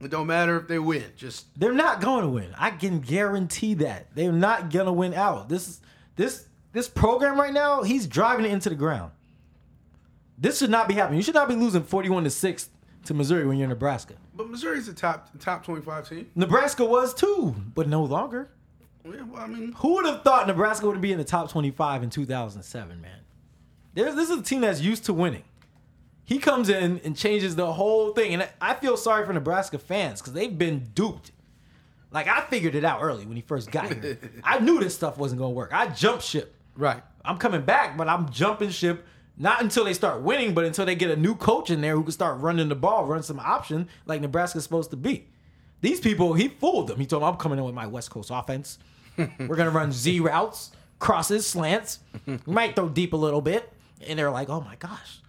[0.00, 1.04] It don't matter if they win.
[1.16, 2.54] Just They're not going to win.
[2.56, 4.14] I can guarantee that.
[4.14, 5.48] They're not going to win out.
[5.48, 5.80] This is
[6.16, 9.12] this this program right now, he's driving it into the ground.
[10.38, 11.18] This should not be happening.
[11.18, 12.70] You should not be losing 41 to 6
[13.04, 14.14] to Missouri when you're in Nebraska.
[14.34, 16.30] but Missouri's a top top twenty five team.
[16.34, 18.50] Nebraska was too, but no longer.
[19.04, 22.02] Yeah, well, I mean, Who would have thought Nebraska would be in the top 25
[22.02, 23.10] in 2007, man?
[23.94, 25.44] There's, this is a team that's used to winning.
[26.26, 28.34] He comes in and changes the whole thing.
[28.34, 31.30] And I- I feel sorry for Nebraska fans because they've been duped.
[32.12, 34.18] Like, I figured it out early when he first got here.
[34.44, 35.70] I knew this stuff wasn't going to work.
[35.72, 36.54] I jumped ship.
[36.76, 37.02] right.
[37.24, 39.06] I'm coming back, but I'm jumping ship
[39.40, 42.02] not until they start winning, but until they get a new coach in there who
[42.02, 45.26] can start running the ball, run some option like Nebraska's supposed to be.
[45.80, 47.00] These people, he fooled them.
[47.00, 48.78] He told them, I'm coming in with my West Coast offense.
[49.16, 52.00] We're gonna run Z routes, crosses, slants.
[52.26, 53.72] We might throw deep a little bit.
[54.06, 55.20] And they're like, oh my gosh.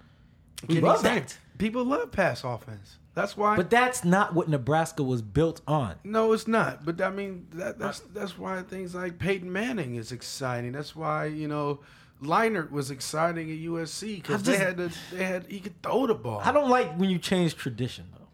[0.67, 1.37] We love that.
[1.57, 2.97] People love pass offense.
[3.13, 3.55] That's why.
[3.55, 5.95] But that's not what Nebraska was built on.
[6.03, 6.85] No, it's not.
[6.85, 10.73] But I mean, that, that's that's why things like Peyton Manning is exciting.
[10.73, 11.79] That's why you know,
[12.21, 16.13] Leinart was exciting at USC because they had to, they had he could throw the
[16.13, 16.41] ball.
[16.43, 18.27] I don't like when you change tradition though.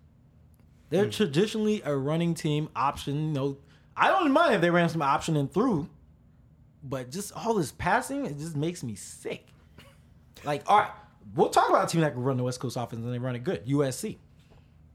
[0.89, 1.09] They're Hmm.
[1.11, 3.15] traditionally a running team option.
[3.27, 3.57] You know,
[3.95, 5.89] I don't mind if they ran some option and through,
[6.83, 9.47] but just all this passing, it just makes me sick.
[10.43, 10.91] Like, all right,
[11.35, 13.35] we'll talk about a team that can run the West Coast offense and they run
[13.35, 13.65] it good.
[13.67, 14.17] USC.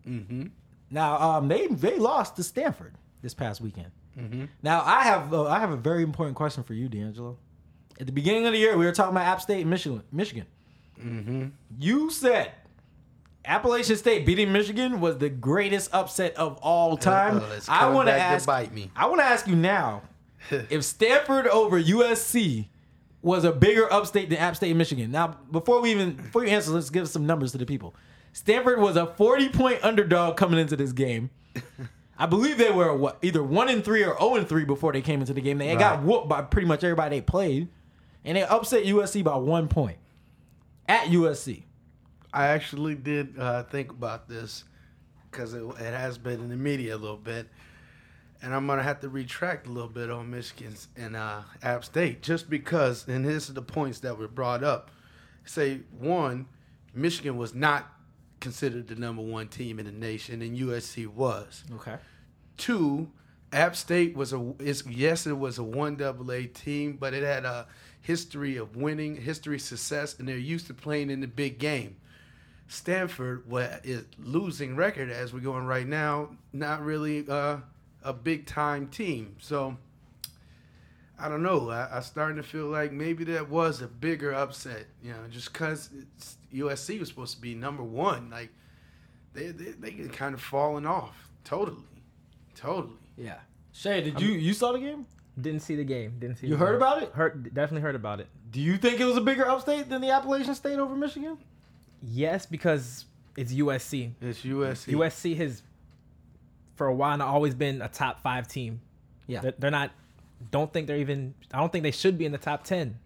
[0.06, 0.46] Mm-hmm.
[0.90, 3.90] Now, um, they they lost to Stanford this past weekend.
[4.18, 4.44] Mm-hmm.
[4.62, 7.38] Now, I have uh, I have a very important question for you, D'Angelo.
[8.02, 10.02] At the beginning of the year, we were talking about App State and Michigan.
[10.10, 10.46] Michigan.
[11.00, 11.46] Mm-hmm.
[11.78, 12.50] You said
[13.44, 17.38] Appalachian State beating Michigan was the greatest upset of all time.
[17.38, 18.44] Uh, I want to ask.
[18.44, 18.90] bite me.
[18.96, 20.02] I want to ask you now:
[20.50, 22.66] if Stanford over USC
[23.22, 25.12] was a bigger upstate than App State and Michigan.
[25.12, 27.94] Now, before we even before you answer, let's give some numbers to the people.
[28.32, 31.30] Stanford was a forty point underdog coming into this game.
[32.18, 35.02] I believe they were what either one and three or zero and three before they
[35.02, 35.58] came into the game.
[35.58, 37.68] They got whooped by pretty much everybody they played,
[38.24, 39.98] and they upset USC by one point
[40.88, 41.62] at USC.
[42.32, 44.64] I actually did uh, think about this
[45.30, 47.48] because it, it has been in the media a little bit,
[48.40, 52.22] and I'm gonna have to retract a little bit on Michigan's and uh, App State
[52.22, 53.06] just because.
[53.08, 54.90] And this is the points that were brought up.
[55.44, 56.46] Say one,
[56.94, 57.92] Michigan was not
[58.40, 61.64] considered the number one team in the nation, and USC was.
[61.74, 61.96] Okay.
[62.56, 63.10] Two,
[63.52, 67.22] App State was a is yes, it was a one double A team, but it
[67.22, 67.66] had a
[68.02, 71.96] history of winning, history of success, and they're used to playing in the big game.
[72.68, 77.58] Stanford what is losing record as we're going right now, not really uh,
[78.02, 79.36] a big time team.
[79.40, 79.76] So
[81.18, 81.70] I don't know.
[81.70, 85.52] I, I starting to feel like maybe that was a bigger upset, you know, just
[85.52, 85.90] because
[86.52, 88.30] USC was supposed to be number one.
[88.30, 88.50] Like
[89.34, 91.84] they they they get kind of falling off totally,
[92.54, 92.96] totally.
[93.16, 93.38] Yeah.
[93.72, 95.06] Shay, did you you saw the game?
[95.40, 96.16] Didn't see the game.
[96.18, 96.46] Didn't see.
[96.46, 96.76] You the heard game.
[96.76, 97.12] about it?
[97.12, 98.28] Heard definitely heard about it.
[98.50, 101.38] Do you think it was a bigger upstate than the Appalachian State over Michigan?
[102.02, 103.06] Yes, because
[103.36, 104.10] it's USC.
[104.20, 104.92] It's USC.
[104.92, 105.62] USC has,
[106.76, 108.80] for a while, now always been a top five team.
[109.26, 109.40] Yeah.
[109.40, 109.90] They're, they're not.
[110.50, 111.32] Don't think they're even.
[111.54, 112.98] I don't think they should be in the top ten.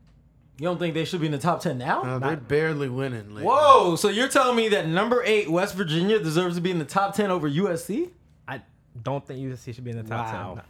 [0.59, 2.03] You don't think they should be in the top ten now?
[2.03, 3.29] Uh, they're barely winning.
[3.29, 3.45] Lately.
[3.45, 3.95] Whoa!
[3.95, 7.15] So you're telling me that number eight West Virginia deserves to be in the top
[7.15, 8.09] ten over USC?
[8.49, 8.63] I
[9.03, 10.55] don't think USC should be in the top Wow.
[10.55, 10.65] ten.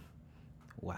[0.83, 0.97] Wow.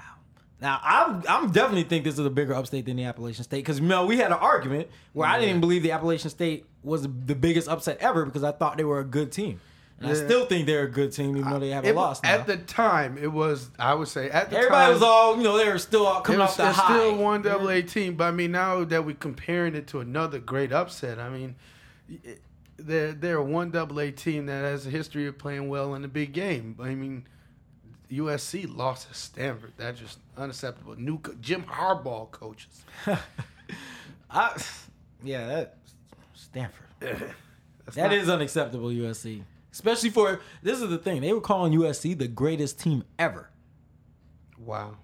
[0.61, 3.78] Now I'm I'm definitely think this is a bigger upstate than the Appalachian State because
[3.80, 7.02] you know we had an argument where I didn't even believe the Appalachian State was
[7.02, 9.61] the biggest upset ever because I thought they were a good team,
[10.00, 12.22] and I still think they're a good team even though they haven't It- loss.
[12.24, 12.30] Now.
[12.34, 13.70] At the time, it was.
[13.78, 16.06] I would say at the time Everybody time, was all you know they were still
[16.06, 16.96] all coming was off the it's high.
[16.98, 20.38] still one double A team, but I mean now that we're comparing it to another
[20.40, 21.54] great upset, I mean
[22.24, 22.40] it-
[22.76, 26.02] they're they're a one double A team that has a history of playing well in
[26.02, 26.76] the big game.
[26.80, 27.26] I mean
[28.11, 29.72] USC lost to Stanford.
[29.76, 30.96] That's just unacceptable.
[30.96, 32.82] New co- Jim Harbaugh coaches.
[34.30, 34.62] I,
[35.22, 35.76] yeah, that
[36.34, 36.86] Stanford.
[37.00, 39.42] That's That not- is unacceptable, USC.
[39.72, 43.50] Especially for this is the thing they were calling USC the greatest team ever.
[44.59, 44.96] wow.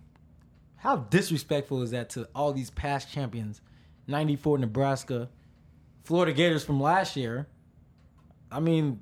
[0.76, 3.62] How disrespectful is that to all these past champions?
[4.06, 5.30] 94 Nebraska,
[6.02, 7.46] Florida Gators from last year.
[8.52, 9.00] I mean,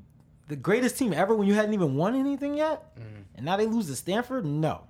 [0.52, 2.96] the greatest team ever when you hadn't even won anything yet?
[3.34, 4.44] And now they lose to Stanford?
[4.44, 4.82] No.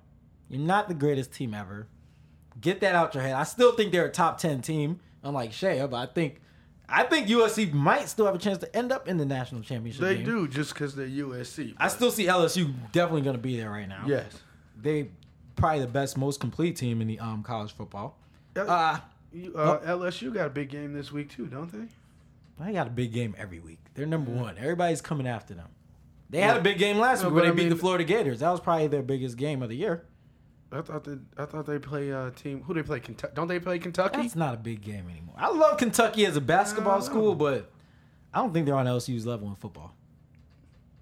[0.49, 1.87] You're not the greatest team ever.
[2.61, 3.33] Get that out your head.
[3.33, 6.39] I still think they're a top 10 team, unlike Shea, but I think
[6.87, 10.01] I think USC might still have a chance to end up in the national championship.
[10.01, 10.25] They game.
[10.25, 11.73] do just because they're USC.
[11.77, 14.03] I still see LSU definitely going to be there right now.
[14.05, 14.25] yes.
[14.79, 15.09] They
[15.55, 18.19] probably the best, most complete team in the um, college football.
[18.55, 18.99] Uh, Uh,
[19.31, 21.87] you- uh, LSU got a big game this week too, don't they?
[22.59, 23.79] They got a big game every week.
[23.93, 24.57] They're number one.
[24.57, 25.69] Everybody's coming after them.
[26.29, 27.75] They had a big game last No, week when but they I beat mean- the
[27.75, 28.39] Florida Gators.
[28.39, 30.05] That was probably their biggest game of the year.
[30.71, 33.59] I thought they I thought they play uh team who they play Kentucky don't they
[33.59, 34.17] play Kentucky?
[34.23, 35.35] That's not a big game anymore.
[35.37, 37.69] I love Kentucky as a basketball school, but
[38.33, 39.93] I don't think they're on LSU's level in football.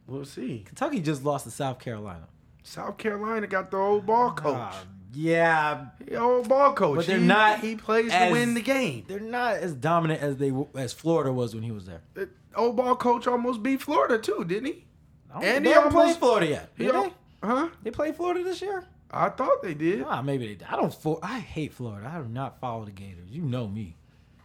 [0.08, 0.64] We'll see.
[0.66, 2.28] Kentucky just lost to South Carolina.
[2.64, 4.56] South Carolina got the old ball coach.
[4.58, 4.74] Uh,
[5.14, 5.86] yeah,
[6.18, 6.98] old ball coach.
[6.98, 9.06] But they're he, not he plays as- to win the game.
[9.08, 12.02] they're not as dominant as they as Florida was when he was there.
[12.14, 14.86] The old ball coach almost beat Florida too, didn't he?
[15.34, 16.78] And he they haven't played Florida yet.
[16.78, 17.14] Did they?
[17.44, 17.70] Huh?
[17.84, 18.86] They played Florida this year?
[19.10, 20.04] I thought they did.
[20.08, 20.56] Ah, maybe they.
[20.56, 20.68] Did.
[20.70, 20.94] I don't.
[20.94, 22.10] fo- I hate Florida.
[22.14, 23.30] I do not follow the Gators.
[23.30, 23.96] You know me.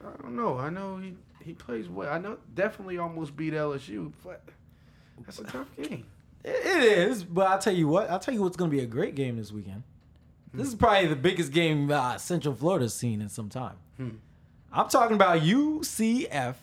[0.01, 0.59] I don't know.
[0.59, 2.13] I know he he plays well.
[2.13, 4.43] I know definitely almost beat LSU, but
[5.25, 6.07] that's a tough game.
[6.45, 8.11] It it is, but I'll tell you what.
[8.11, 9.83] I'll tell you what's going to be a great game this weekend.
[10.57, 13.77] This is probably the biggest game uh, Central Florida's seen in some time.
[14.73, 16.55] I'm talking about UCF,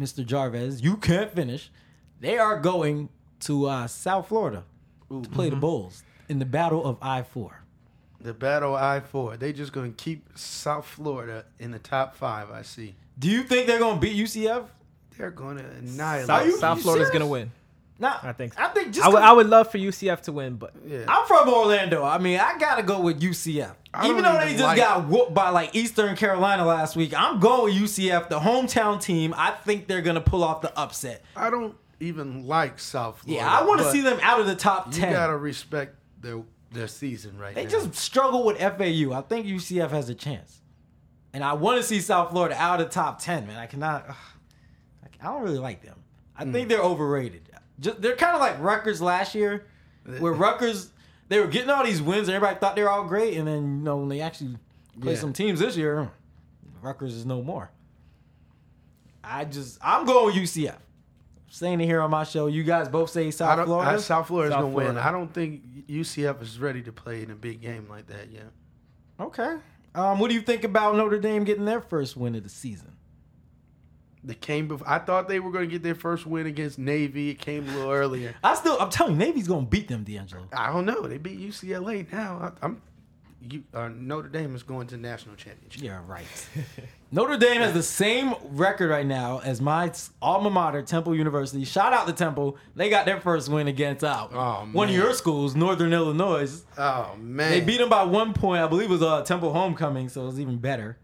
[0.00, 0.24] Mr.
[0.24, 0.80] Jarvis.
[0.80, 1.70] You can't finish.
[2.20, 3.08] They are going
[3.40, 4.64] to uh, South Florida
[5.10, 7.62] to play the Bulls in the Battle of I four.
[8.20, 9.36] The battle of I four.
[9.36, 12.50] They just gonna keep South Florida in the top five.
[12.50, 12.96] I see.
[13.16, 14.66] Do you think they're going to beat UCF?
[15.16, 16.26] They're gonna annihilate.
[16.26, 17.50] South, South Florida's gonna win.
[18.00, 18.62] Nah, I think so.
[18.62, 21.04] I think just I would, 'cause- I would love for UCF to win, but yeah.
[21.08, 22.04] I'm from Orlando.
[22.04, 23.74] I mean, I gotta go with UCF.
[24.04, 27.12] Even don't though they even just like- got whooped by like Eastern Carolina last week,
[27.16, 29.34] I'm going with UCF, the hometown team.
[29.36, 31.24] I think they're gonna pull off the upset.
[31.34, 33.44] I don't even like South Florida.
[33.44, 34.94] Yeah, I want to see them out of the top ten.
[34.94, 35.12] You ten.
[35.14, 37.70] gotta respect their their season right they now.
[37.70, 39.12] just struggle with FAU.
[39.12, 40.60] I think UCF has a chance,
[41.32, 43.46] and I want to see South Florida out of the top ten.
[43.48, 44.04] Man, I cannot.
[44.08, 44.16] ugh,
[45.20, 45.96] I don't really like them.
[46.36, 46.52] I Hmm.
[46.52, 47.47] think they're overrated.
[47.80, 49.66] Just, they're kind of like Rutgers last year,
[50.18, 50.90] where Rutgers
[51.28, 53.78] they were getting all these wins and everybody thought they were all great, and then
[53.78, 54.56] you know when they actually
[55.00, 55.18] play Yeah.
[55.18, 56.10] some teams this year,
[56.82, 57.70] Rutgers is no more.
[59.22, 60.76] I just I'm going with UCF.
[61.50, 63.92] Saying it here on my show, you guys both say South Florida.
[63.92, 64.98] I, South Florida's South gonna win.
[64.98, 68.50] I don't think UCF is ready to play in a big game like that yet.
[69.18, 69.56] okay.
[69.94, 72.92] Um, what do you think about Notre Dame getting their first win of the season?
[74.24, 74.88] They came before.
[74.88, 77.30] I thought they were gonna get their first win against Navy.
[77.30, 78.34] It came a little earlier.
[78.42, 80.48] I still, I'm telling you, Navy's gonna beat them, D'Angelo.
[80.52, 81.02] I don't know.
[81.06, 82.52] They beat UCLA now.
[82.62, 82.82] I, I'm.
[83.40, 85.80] You, uh, Notre Dame is going to the national championship.
[85.80, 86.26] Yeah, right.
[87.12, 91.64] Notre Dame has the same record right now as my alma mater, Temple University.
[91.64, 92.56] Shout out to Temple.
[92.74, 94.32] They got their first win against out.
[94.34, 96.62] Oh, one of your schools, Northern Illinois.
[96.76, 98.60] Oh man, They beat them by one point.
[98.60, 100.98] I believe it was uh, Temple homecoming, so it was even better.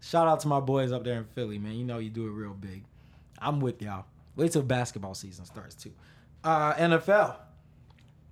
[0.00, 1.74] Shout out to my boys up there in Philly, man.
[1.74, 2.84] You know you do it real big.
[3.38, 4.06] I'm with y'all.
[4.36, 5.92] Wait till basketball season starts too.
[6.42, 7.36] Uh, NFL.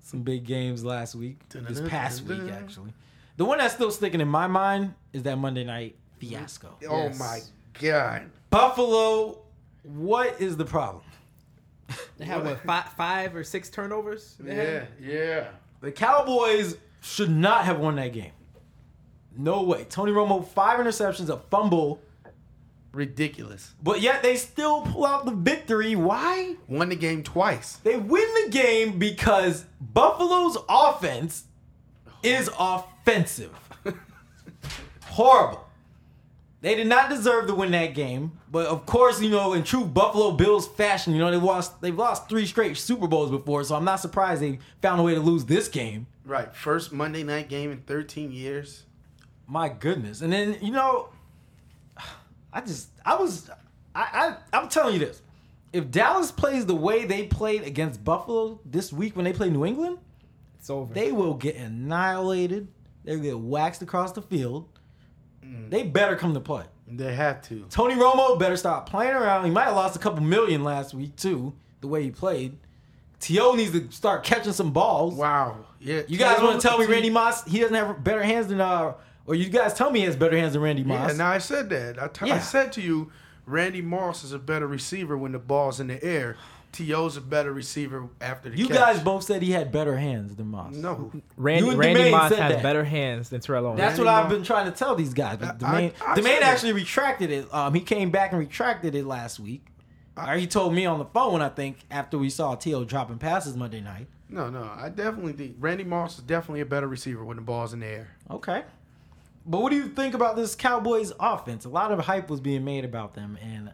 [0.02, 1.38] Some big games last week.
[1.50, 2.92] This past week, actually.
[3.36, 6.76] The one that's still sticking in my mind is that Monday night fiasco.
[6.88, 7.18] Oh Yes.
[7.18, 7.40] my
[7.80, 8.30] god.
[8.50, 9.38] Buffalo,
[9.82, 11.04] what is the problem?
[12.16, 14.36] they have what five, five or six turnovers.
[14.44, 15.48] Yeah, yeah.
[15.80, 18.32] The Cowboys should not have won that game.
[19.38, 19.84] No way.
[19.88, 22.00] Tony Romo, five interceptions, a fumble,
[22.92, 23.74] Ridiculous.
[23.82, 25.94] but yet they still pull out the victory.
[25.94, 26.56] Why?
[26.66, 27.76] Won the game twice.
[27.76, 31.44] They win the game because Buffalo's offense
[32.24, 33.52] is offensive.
[35.04, 35.64] Horrible.
[36.60, 39.84] They did not deserve to win that game, but of course, you know, in true
[39.84, 43.76] Buffalo Bills fashion, you know, they lost they've lost three straight Super Bowls before, so
[43.76, 46.08] I'm not surprised they found a way to lose this game.
[46.24, 46.52] Right.
[46.56, 48.82] First Monday night game in 13 years.
[49.48, 50.20] My goodness.
[50.20, 51.08] And then, you know,
[52.52, 53.50] I just I was
[53.94, 55.22] I, I I'm telling you this.
[55.72, 59.64] If Dallas plays the way they played against Buffalo this week when they play New
[59.66, 59.98] England,
[60.58, 60.92] It's over.
[60.94, 62.68] they will get annihilated.
[63.04, 64.68] They'll get waxed across the field.
[65.70, 66.64] They better come to play.
[66.86, 67.64] They have to.
[67.70, 69.44] Tony Romo better stop playing around.
[69.46, 72.58] He might have lost a couple million last week too, the way he played.
[73.20, 73.54] T.O.
[73.54, 75.14] needs to start catching some balls.
[75.14, 75.64] Wow.
[75.80, 76.02] Yeah.
[76.06, 78.92] You guys want to tell me Randy Moss he doesn't have better hands than uh
[79.28, 81.12] or you guys tell me he has better hands than Randy Moss.
[81.12, 82.02] Yeah, now I said that.
[82.02, 82.40] I, t- I Yeah.
[82.40, 83.12] said to you,
[83.46, 86.36] Randy Moss is a better receiver when the ball's in the air.
[86.70, 88.76] T.O.'s a better receiver after the you catch.
[88.76, 90.74] guys both said he had better hands than Moss.
[90.74, 91.10] No.
[91.38, 92.62] Randy, Randy Moss has that.
[92.62, 93.78] better hands than Terrell Owens.
[93.78, 95.38] That's Randy what I've Moss- been trying to tell these guys.
[95.38, 96.52] But I- Domain, I- I Domain said that.
[96.52, 97.54] actually retracted it.
[97.54, 99.64] Um, he came back and retracted it last week.
[100.18, 102.84] Or he told me on the phone, I think, after we saw T.O.
[102.84, 104.08] dropping passes Monday night.
[104.28, 104.70] No, no.
[104.76, 107.86] I definitely think Randy Moss is definitely a better receiver when the ball's in the
[107.86, 108.08] air.
[108.30, 108.64] Okay.
[109.48, 111.64] But what do you think about this Cowboys offense?
[111.64, 113.72] A lot of hype was being made about them, and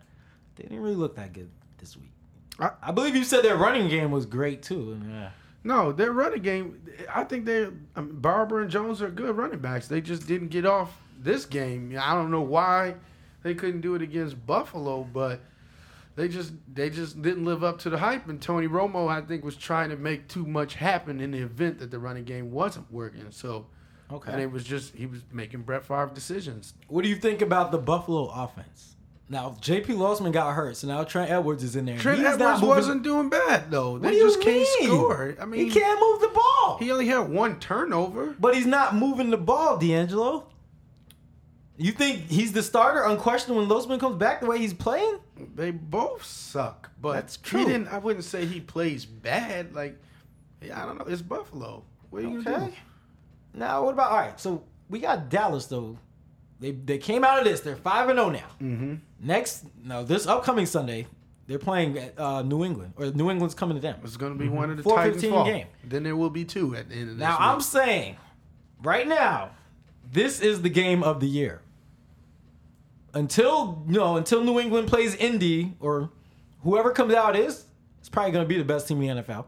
[0.56, 2.12] they didn't really look that good this week.
[2.60, 4.92] I- I believe you said their running game was great too.
[4.92, 5.28] and, uh,
[5.64, 6.80] No, their running game.
[7.12, 7.64] I think they
[7.96, 9.88] um, Barber and Jones are good running backs.
[9.88, 11.96] They just didn't get off this game.
[12.00, 12.94] I don't know why
[13.42, 15.40] they couldn't do it against Buffalo, but
[16.16, 18.28] they just they just didn't live up to the hype.
[18.28, 21.78] And Tony Romo, I think, was trying to make too much happen in the event
[21.80, 23.26] that the running game wasn't working.
[23.30, 23.66] So,
[24.12, 24.32] Okay.
[24.32, 26.74] and it was just he was making Brett Favre decisions.
[26.88, 28.96] What do you think about the Buffalo offense?
[29.28, 29.94] Now J.P.
[29.94, 31.96] Losman got hurt, so now Trent Edwards is in there.
[31.98, 33.92] Trent He's Edwards wasn't doing bad though.
[33.92, 34.88] What They do you just can't mean?
[34.90, 35.34] score.
[35.40, 36.76] I mean, he can't move the ball.
[36.78, 38.34] He only had one turnover.
[38.38, 40.46] But he's not moving the ball, D'Angelo.
[41.76, 45.18] You think he's the starter, unquestioned, when Losman comes back the way he's playing?
[45.56, 47.64] They both suck, but That's he true.
[47.64, 47.88] didn't.
[47.88, 49.74] I wouldn't say he plays bad.
[49.74, 49.98] Like,
[50.62, 51.06] yeah, I don't know.
[51.06, 51.82] It's Buffalo.
[52.10, 52.72] What are you gonna do?
[53.54, 54.38] Now, what about all right?
[54.40, 55.98] So we got Dallas though.
[56.60, 57.60] They they came out of this.
[57.60, 58.46] They're five and zero now.
[58.60, 58.94] Mm-hmm.
[59.20, 61.06] Next, no, this upcoming Sunday,
[61.46, 63.98] They're playing at uh, New England, or New England's coming to them.
[64.02, 65.44] It's going to be one of the 4:15 fall.
[65.44, 65.66] game.
[65.84, 67.20] Then there will be two at the end of this.
[67.20, 68.16] Now I'm saying,
[68.82, 69.50] right now,
[70.12, 71.60] this is the game of the year.
[73.12, 76.10] Until no, until New England plays Indy or
[76.62, 77.64] whoever comes out is,
[78.00, 79.44] it's probably going to be the best team in the NFL.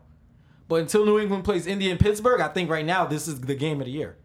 [0.68, 3.54] But until New England plays Indy and Pittsburgh, I think right now this is the
[3.54, 4.16] game of the year.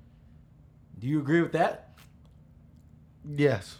[1.00, 1.94] Do you agree with that,
[3.36, 3.78] yes,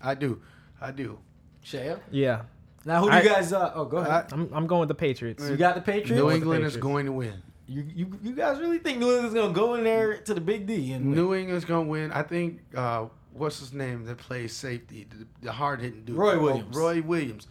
[0.00, 0.40] I do.
[0.80, 1.18] I do.
[1.64, 2.00] Shaya?
[2.10, 2.42] Yeah,
[2.84, 3.52] Now, who do I- you guys?
[3.52, 4.10] Uh, oh, go ahead.
[4.10, 5.48] I- I'm I'm going with the Patriots.
[5.48, 6.10] you got the Patriots.
[6.12, 7.42] New with the England is going to win.
[7.66, 10.40] You, you you guys really think New England's going to go in there to the
[10.40, 11.14] Big D and win?
[11.14, 12.10] New England's going to win.
[12.12, 12.60] I think.
[12.74, 15.06] Uh, what's his name that plays safety?
[15.08, 16.16] The, the hard hitting dude.
[16.16, 16.76] Roy Oh, Williams.
[16.76, 17.46] Roy Williams.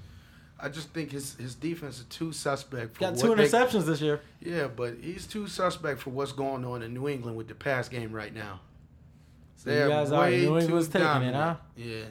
[0.62, 3.86] I just think his his defense is too suspect for got what two they- interceptions
[3.86, 4.22] this year?
[4.42, 7.88] Yeah, but he's too suspect for what's going on in New England with the pass
[7.90, 8.60] game right now.
[9.56, 11.56] So you guys are New England's taking it, huh?
[11.76, 12.04] Yeah.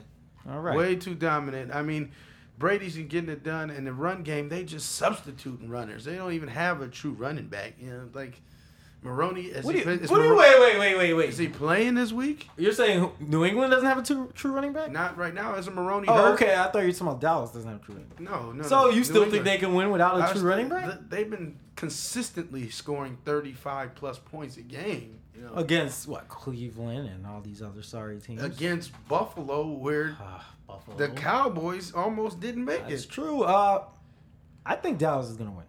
[0.50, 0.76] All right.
[0.76, 1.74] Way too dominant.
[1.74, 2.12] I mean,
[2.58, 4.48] Brady's getting it done in the run game.
[4.48, 6.04] They just substituting runners.
[6.04, 7.74] They don't even have a true running back.
[7.80, 8.40] You know, like
[9.02, 9.42] Maroney.
[9.42, 11.28] Is, What do he, you, is, what do you, Maro- wait, wait, wait, wait, wait.
[11.28, 12.48] is he playing this week?
[12.56, 14.90] You're saying New England doesn't have a true, true running back?
[14.90, 15.54] Not right now.
[15.54, 16.32] As a Maroney oh, hurt?
[16.34, 16.54] okay.
[16.54, 18.20] I thought you were talking about Dallas doesn't have a true running back.
[18.20, 18.62] No, no.
[18.64, 18.88] So no.
[18.90, 20.84] you New still think they can win without I a true running back?
[20.86, 25.20] th- They've been consistently scoring 35 plus points a game.
[25.36, 26.26] You know, Against what?
[26.28, 28.42] Cleveland and all these other sorry teams.
[28.42, 30.96] against Buffalo, where Ah, Buffalo.
[30.96, 32.94] the Cowboys almost didn't make That's it.
[32.94, 33.42] It's true.
[33.44, 33.84] Uh,
[34.66, 35.64] I think Dallas is gonna win.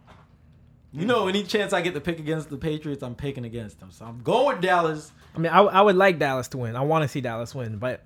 [0.92, 3.92] You know, any chance I get to pick against the Patriots, I'm picking against them.
[3.92, 5.12] So I'm going with Dallas.
[5.36, 6.76] I mean, I, I would like Dallas to win.
[6.76, 8.04] I want to see Dallas win, but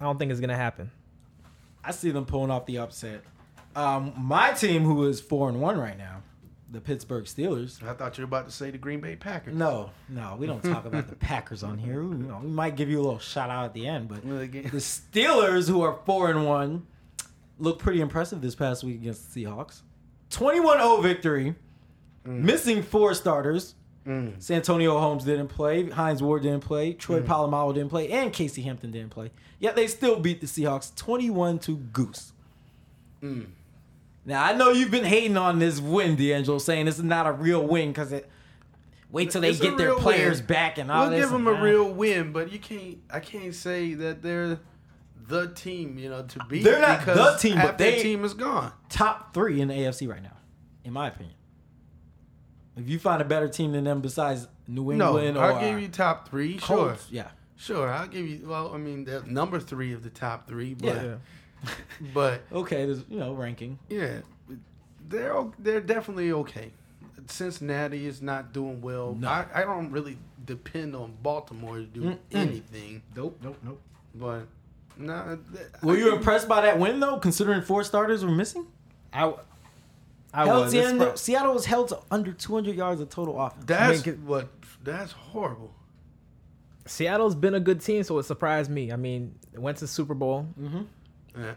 [0.00, 0.90] I don't think it's gonna happen.
[1.84, 3.22] I see them pulling off the upset.
[3.76, 6.22] Um, my team, who is four and one right now,
[6.70, 7.82] the Pittsburgh Steelers.
[7.86, 9.54] I thought you were about to say the Green Bay Packers.
[9.54, 12.02] No, no, we don't talk about the Packers on here.
[12.02, 14.78] You know, we might give you a little shout out at the end, but the
[14.78, 16.86] Steelers, who are four and one,
[17.58, 19.82] look pretty impressive this past week against the Seahawks.
[20.30, 21.54] 21-0 victory,
[22.24, 23.74] missing four starters.
[24.06, 24.42] Mm.
[24.42, 28.90] Santonio Holmes didn't play, Hines Ward didn't play, Troy Polamalu didn't play, and Casey Hampton
[28.90, 29.30] didn't play.
[29.58, 32.32] Yet they still beat the Seahawks 21 to Goose.
[33.22, 33.46] Mm.
[34.26, 37.32] Now I know you've been hating on this win, D'Angelo, saying this is not a
[37.32, 38.28] real win because it.
[39.10, 40.46] Wait till they It's get their players win.
[40.48, 41.20] back and all We'll this.
[41.20, 42.98] give them a real win, but you can't.
[43.10, 44.58] I can't say that they're
[45.28, 45.96] the team.
[45.98, 46.64] You know, to beat.
[46.64, 48.72] They're not the team, but their team is gone.
[48.90, 50.36] top three in the AFC right now,
[50.84, 51.36] in my opinion.
[52.76, 55.88] If you find a better team than them besides New England or I'll give you
[55.88, 56.58] top three.
[56.58, 57.88] Sure, yeah, sure.
[57.88, 58.40] I'll give you.
[58.46, 61.14] Well, I mean, number three of the top three, but Yeah.
[62.14, 63.78] but okay, there's you know ranking.
[63.88, 64.18] yeah,
[65.08, 66.72] they're they're definitely okay.
[67.26, 69.14] Cincinnati is not doing well.
[69.18, 69.28] No.
[69.28, 72.18] I, I don't really depend on Baltimore to do Mm-mm.
[72.32, 73.80] anything, Nope, nope, nope.
[74.14, 74.46] but
[74.98, 75.38] no.
[75.54, 78.66] th- Were I you think- impressed by that win though, considering four starters were missing?
[79.12, 79.32] I,
[80.34, 80.72] I Held was.
[80.72, 83.64] Seattle, It's pro- Seattle was held to under 200 yards of total offense.
[83.66, 84.48] That's I mean, what.
[84.82, 85.72] That's horrible.
[86.86, 88.92] Seattle's been a good team, so it surprised me.
[88.92, 90.46] I mean, it went to Super Bowl.
[91.38, 91.52] Yeah.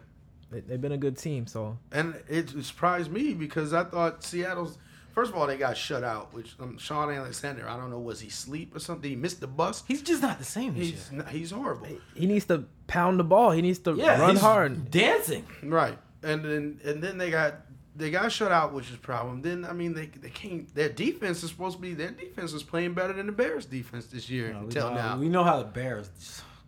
[0.49, 4.77] They, they've been a good team, so And it surprised me because I thought Seattle's.
[5.13, 6.31] First of all, they got shut out.
[6.33, 9.09] Which um, Shaun Alexander, I don't know, was he sleep or something?
[9.09, 9.83] He missed the bus.
[9.87, 11.23] He's just not the same this He's year.
[11.27, 11.87] n- he's horrible.
[12.15, 13.51] he needs to pound the ball.
[13.51, 14.91] He needs to Yeah, run he's hard.
[14.91, 15.45] dancing.
[15.63, 15.97] Right.
[16.23, 17.66] And then and then they got
[17.97, 19.41] they got shut out, which is a problem.
[19.41, 20.73] Then I mean they they can't.
[20.75, 24.05] Their defense is supposed to be their defense is playing better than the Bears defense
[24.07, 25.17] this year No, until know, now.
[25.17, 26.09] we know how the Bears.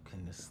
[0.09, 0.49] Goodness.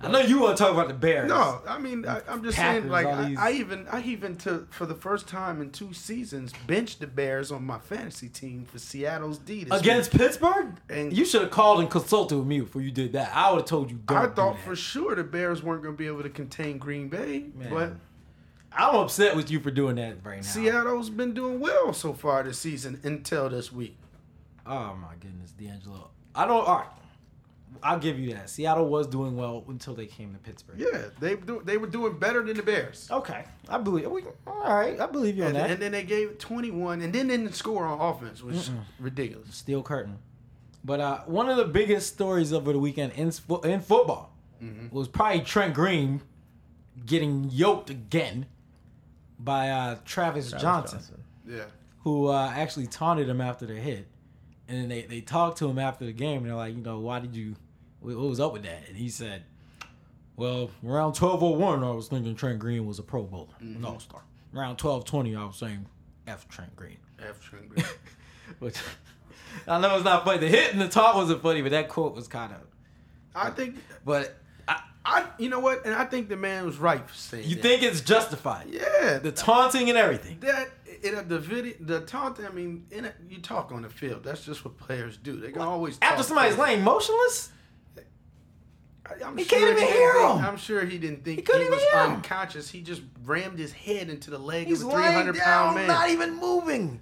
[0.00, 1.28] I know you want to talk about the Bears.
[1.28, 4.68] No, I mean I, I'm just Packers, saying like I, I even I even to
[4.70, 8.78] for the first time in two seasons benched the Bears on my fantasy team for
[8.78, 10.22] Seattle's D Against week.
[10.22, 10.76] Pittsburgh?
[10.88, 13.32] And- you should have called and consulted with me before you did that.
[13.34, 13.98] I would have told you.
[14.06, 17.46] I thought for sure the Bears weren't going to be able to contain Green Bay,
[17.56, 17.68] Man.
[17.68, 17.92] but
[18.78, 20.42] I'm upset with you for doing that right now.
[20.42, 23.96] Seattle's been doing well so far this season until this week.
[24.66, 26.10] Oh my goodness, D'Angelo.
[26.34, 26.66] I don't.
[26.66, 26.86] All right,
[27.82, 28.48] I'll give you that.
[28.50, 30.78] Seattle was doing well until they came to Pittsburgh.
[30.78, 33.08] Yeah, they do, they were doing better than the Bears.
[33.10, 34.08] Okay, I believe.
[34.10, 35.70] We, all right, I believe you on And, that.
[35.72, 38.70] and then they gave 21 and then they didn't score on offense, which is
[39.00, 39.54] ridiculous.
[39.56, 40.18] Steel curtain.
[40.84, 43.32] But uh, one of the biggest stories over the weekend in
[43.64, 44.94] in football Mm-hmm.
[44.94, 46.20] was probably Trent Green
[47.06, 48.46] getting yoked again
[49.38, 51.24] by uh, Travis, Travis Johnson, Johnson.
[51.46, 51.64] Yeah.
[52.02, 54.06] who uh, actually taunted him after the hit.
[54.68, 56.98] And then they, they talked to him after the game, and they're like, you know,
[56.98, 57.54] why did you,
[58.00, 58.82] what what was up with that?
[58.88, 59.44] And he said,
[60.36, 64.22] well, around 1201, I was thinking Trent Green was a Pro Bowler, an All Star.
[64.54, 65.86] Around 1220, I was saying
[66.26, 66.98] F Trent Green.
[67.18, 67.40] F.
[67.42, 67.86] Trent Green.
[68.58, 68.76] Which
[69.66, 70.38] I know it's not funny.
[70.38, 72.60] The hit and the talk wasn't funny, but that quote was kind of.
[73.34, 74.36] I think But
[75.04, 75.86] I, you know what?
[75.86, 77.62] And I think the man was right for saying You that.
[77.62, 78.66] think it's justified?
[78.70, 80.38] Yeah, The taunting and everything.
[80.40, 80.68] that
[81.02, 82.44] in the video, the taunting.
[82.44, 84.22] I mean, in a, you talk on the field.
[84.24, 85.36] That's just what players do.
[85.40, 86.10] They can always talk.
[86.10, 87.50] After somebody's laying motionless?
[89.06, 90.44] I- I'm He sure can't even didn't hear think- him.
[90.44, 92.68] I'm sure he didn't think he, couldn't was unconscious.
[92.70, 95.86] He just rammed his head into the leg He's of a 300 down, pound man.
[95.86, 97.00] not even moving.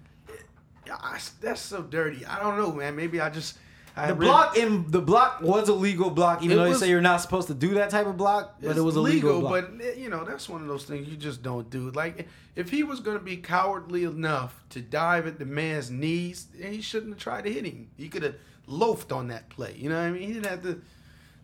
[0.93, 2.25] I- that's so dirty.
[2.25, 2.95] I don't know, man.
[2.95, 3.59] Maybe I just
[3.99, 6.87] I The read- block in the block was a legal block, even though was- they
[6.87, 9.41] say you're not supposed to do that type of block, but it was a legal,
[9.41, 9.53] block.
[9.79, 11.91] but eh, you know that's one of those things you just don't do.
[11.91, 16.49] Like if he was going to be cowardly enough to dive at the man's knees,
[16.61, 17.89] he shouldn't have tried to hit him.
[17.97, 18.35] He could have
[18.67, 19.75] loafed on that play.
[19.79, 20.23] You know what I mean?
[20.29, 20.81] He didn't have to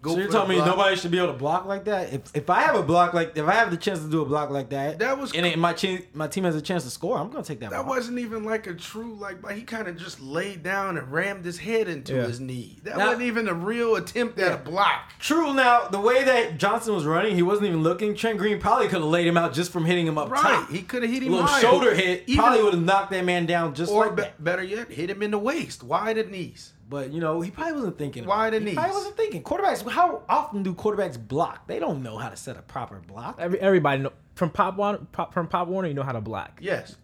[0.02, 0.12] go.
[0.12, 0.66] so you're telling me block.
[0.66, 2.12] nobody should be able to block like that?
[2.12, 4.24] If if I have a block like if I have the chance to do a
[4.26, 7.16] block like that, That was and my team my team has a chance to score,
[7.18, 7.70] I'm gonna take that.
[7.70, 7.96] That block.
[7.96, 9.40] wasn't even like a true like.
[9.40, 12.22] But he kind of just laid down and rammed his head into Yeah.
[12.26, 12.78] his knee.
[12.84, 14.54] That Now- wasn't even a real attempt at Yeah.
[14.54, 15.12] a block.
[15.18, 15.54] True.
[15.54, 18.14] Now the way that Johnson was running, he wasn't even looking.
[18.14, 20.42] Trent Green probably could have laid him out just from hitting him up Right?
[20.42, 20.70] top.
[20.70, 21.60] He could have hit a him little higher.
[21.60, 24.62] shoulder hit Even- probably would have knocked that man down just or like be- better
[24.62, 26.72] yet, hit him in the waist, wide at knees.
[26.88, 28.26] But you know, he probably wasn't thinking.
[28.26, 28.74] Why the he knees?
[28.74, 29.42] Probably wasn't thinking.
[29.42, 29.88] Quarterbacks.
[29.90, 31.66] How often do quarterbacks block?
[31.66, 33.36] They don't know how to set a proper block.
[33.38, 36.58] Every, everybody know from Pop Warner, Pop, from Pop Warner, you know how to block.
[36.60, 36.96] Yes.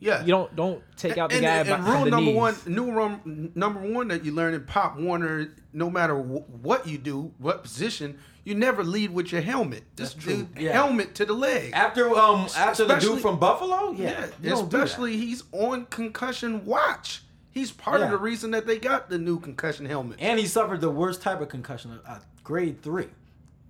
[0.00, 0.20] Yeah.
[0.22, 2.30] You don't don't take out the and, guy and, by, and from rule the number
[2.30, 2.36] knees.
[2.36, 3.20] one, new rule
[3.54, 7.62] number one that you learn in Pop Warner, no matter wh- what you do, what
[7.62, 9.84] position, you never lead with your helmet.
[9.96, 10.42] Just true.
[10.54, 10.72] do Yeah.
[10.72, 11.70] helmet to the leg.
[11.74, 14.84] After um after the dude from Buffalo, yeah, Yeah, you don't do that.
[14.84, 17.22] especially he's on concussion watch.
[17.54, 18.06] He's part Yeah.
[18.06, 20.18] of the reason that they got the new concussion helmet.
[20.20, 23.06] and he suffered the worst type of concussion, uh, grade three.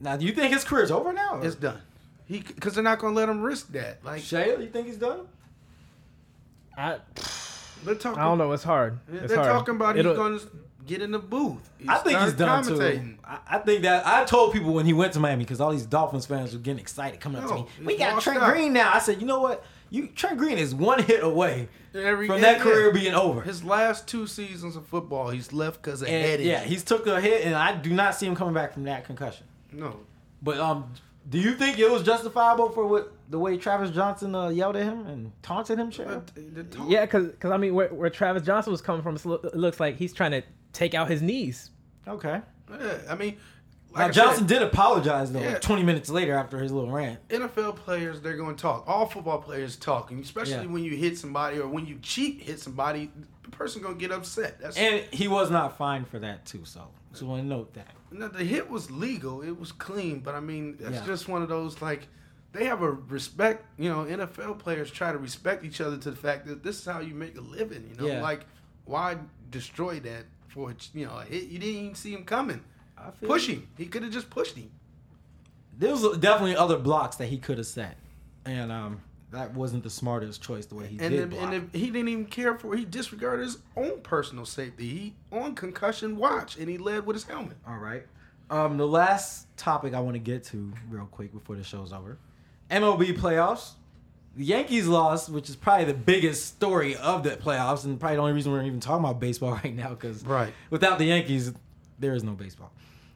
[0.00, 1.36] Now, do you think his career's over now?
[1.36, 1.80] or- It's done.
[2.26, 4.02] He because they're not gonna let him risk that.
[4.02, 5.26] Like Shea, you think he's done?
[6.76, 6.96] I,
[7.84, 8.18] they're talking.
[8.20, 8.50] I don't know.
[8.52, 8.98] It's hard.
[9.12, 9.50] It's They're hard.
[9.52, 10.52] talking about It'll- he's gonna
[10.86, 11.68] get in the booth.
[11.86, 13.14] I think he's start done too.
[13.24, 15.86] I, I think that I told people when he went to Miami because all these
[15.86, 17.66] Dolphins fans were getting excited coming up to me.
[17.84, 18.52] We got washed Trent up.
[18.52, 18.90] Green now.
[18.92, 19.64] I said, you know what?
[19.94, 23.00] You Trent Green is one hit away Every- from yeah, that career yeah.
[23.00, 23.42] being over.
[23.42, 27.06] His last two seasons of football, he's left because of and, head yeah, he's took
[27.06, 29.46] a hit, and I do not see him coming back from that concussion.
[29.72, 30.00] no.
[30.42, 30.92] But um,
[31.30, 34.82] do you think it was justifiable for what the way Travis Johnson uh, yelled at
[34.82, 35.90] him and taunted him?
[35.90, 36.04] Shea?
[36.04, 39.54] But the Yeah, because cause, I mean, where, where Travis Johnson was coming from, it
[39.54, 40.42] looks like he's trying to
[40.72, 41.70] take out his knees.
[42.06, 42.42] Okay.
[42.70, 43.38] yeah, I mean,
[43.94, 45.50] like Now Johnson said, did apologize though, Yeah.
[45.52, 47.26] like 20 minutes later after his little rant.
[47.28, 48.84] NFL players, they're going to talk.
[48.86, 50.72] All football players talk, and especially Yeah.
[50.72, 53.10] when you hit somebody or when you cheat, hit somebody,
[53.42, 54.60] the person going to get upset.
[54.60, 57.88] That's And he was not fined for that too, so just want to note that.
[58.10, 59.42] No, the hit was legal.
[59.42, 61.06] It was clean, but I mean, that's Yeah.
[61.06, 62.08] just one of those like
[62.52, 63.64] they have a respect.
[63.78, 66.84] You know, NFL players try to respect each other to the fact that this is
[66.86, 67.88] how you make a living.
[67.98, 68.46] You know, like
[68.84, 69.16] why
[69.50, 71.44] destroy that for you know a hit?
[71.44, 72.62] You didn't even see him coming.
[72.98, 73.68] I feel Push him.
[73.76, 74.70] He could have just pushed him.
[75.78, 77.96] There was definitely other blocks that he could have set,
[78.44, 79.00] and um,
[79.32, 81.42] that wasn't the smartest choice the way he And did if, block.
[81.42, 82.76] and if he didn't even care for.
[82.76, 84.88] He disregarded his own personal safety.
[84.88, 87.56] He on concussion watch, and he led with his helmet.
[87.66, 88.06] All right.
[88.50, 92.18] Um, the last topic I want to get to real quick before the show's over,
[92.70, 93.72] MLB playoffs.
[94.36, 98.22] The Yankees lost, which is probably the biggest story of the playoffs, and probably the
[98.22, 99.90] only reason we're even talking about baseball right now.
[99.90, 100.52] Because Right.
[100.70, 101.52] without the Yankees,
[101.98, 102.70] there is no baseball.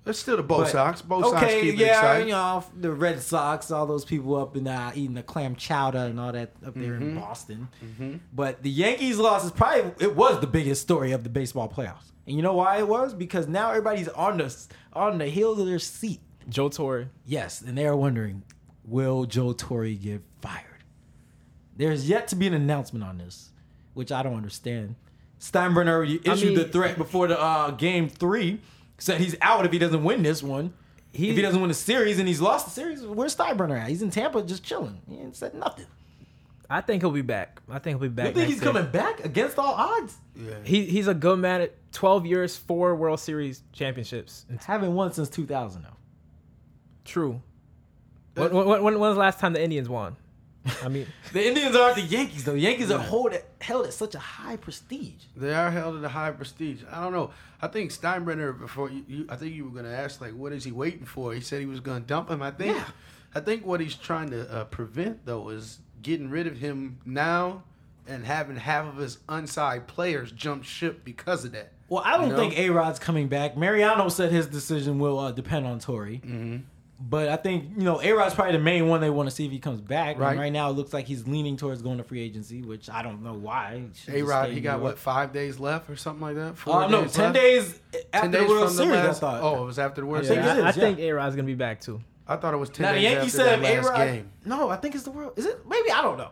[0.08, 1.02] That's still the Bo But- Sox.
[1.02, 2.28] Bo Sox okay, keep it yeah, exciting.
[2.28, 5.98] you know the Red Sox, all those people up in uh, eating the clam chowder
[5.98, 7.02] and all that up there Mm-hmm.
[7.02, 7.68] in Boston.
[8.32, 12.10] But the Yankees loss is probably it was the biggest story of the baseball playoffs,
[12.26, 13.12] and you know why it was?
[13.14, 14.56] Because now everybody's on the
[14.94, 16.20] on the heels of their seat.
[16.48, 17.10] Joe Torre.
[17.26, 18.42] Yes, and they're wondering,
[18.84, 20.64] will Joe Torre get fired?
[21.76, 23.50] There's yet to be an announcement on this,
[23.94, 24.94] which I don't understand.
[25.38, 28.60] Steinbrenner already I issued mean- the threat before the uh, game three,
[28.98, 30.74] said he's out if he doesn't win this one.
[31.12, 33.88] He- if he doesn't win the series and he's lost the series, where's Steinbrenner at?
[33.88, 35.00] He's in Tampa just chilling.
[35.08, 35.86] He ain't said nothing.
[36.70, 37.62] I think he'll be back.
[37.70, 38.26] I think he'll be back.
[38.26, 38.72] You think next he's year.
[38.72, 40.16] coming back against all odds?
[40.36, 40.50] Yeah.
[40.64, 44.44] He he's a good man at 12 years, four World Series championships.
[44.66, 45.88] Haven't won since 2000 though.
[47.06, 47.40] True.
[48.34, 50.16] When, when, when, when was the last time the Indians won?
[50.82, 52.52] I mean, The Indians aren't the Yankees though.
[52.52, 55.24] The Yankees are hold at, held at such a high prestige.
[55.36, 56.82] They are held at a high prestige.
[56.90, 57.30] I don't know.
[57.62, 60.52] I think Steinbrenner before you, you I think you were going to ask like, what
[60.52, 61.32] is he waiting for?
[61.32, 62.42] He said he was going to dump him.
[62.42, 62.76] I think.
[62.76, 62.84] Yeah.
[63.34, 67.62] I think what he's trying to uh, prevent though is getting rid of him now
[68.06, 71.72] and having half of his unsigned players jump ship because of that.
[71.90, 72.38] Well, I don't You know?
[72.38, 73.56] think A Rod's coming back.
[73.56, 76.18] Mariano said his decision will uh, depend on Torre.
[77.00, 79.46] But I think you know A Rod's probably the main one they want to see
[79.46, 80.16] if he comes back.
[80.16, 80.36] And Right.
[80.36, 83.22] right now, it looks like he's leaning towards going to free agency, which I don't
[83.22, 83.84] know why.
[84.08, 86.56] A Rod, he got what five days left or something like that.
[86.58, 87.34] Four Uh, no, days ten left?
[87.36, 87.80] days
[88.12, 89.16] after Ten the days World from the last.
[89.18, 89.42] I thought.
[89.42, 90.44] Oh, it was after the World I Series.
[90.44, 90.98] it I, is, I think.
[90.98, 92.00] A Rod's gonna be back too.
[92.26, 93.96] I thought it was ten Now days Yankees after said that A last Rod.
[94.06, 94.30] game.
[94.44, 95.32] No, I think it's the World.
[95.36, 95.68] Is it?
[95.68, 96.30] Maybe I don't know.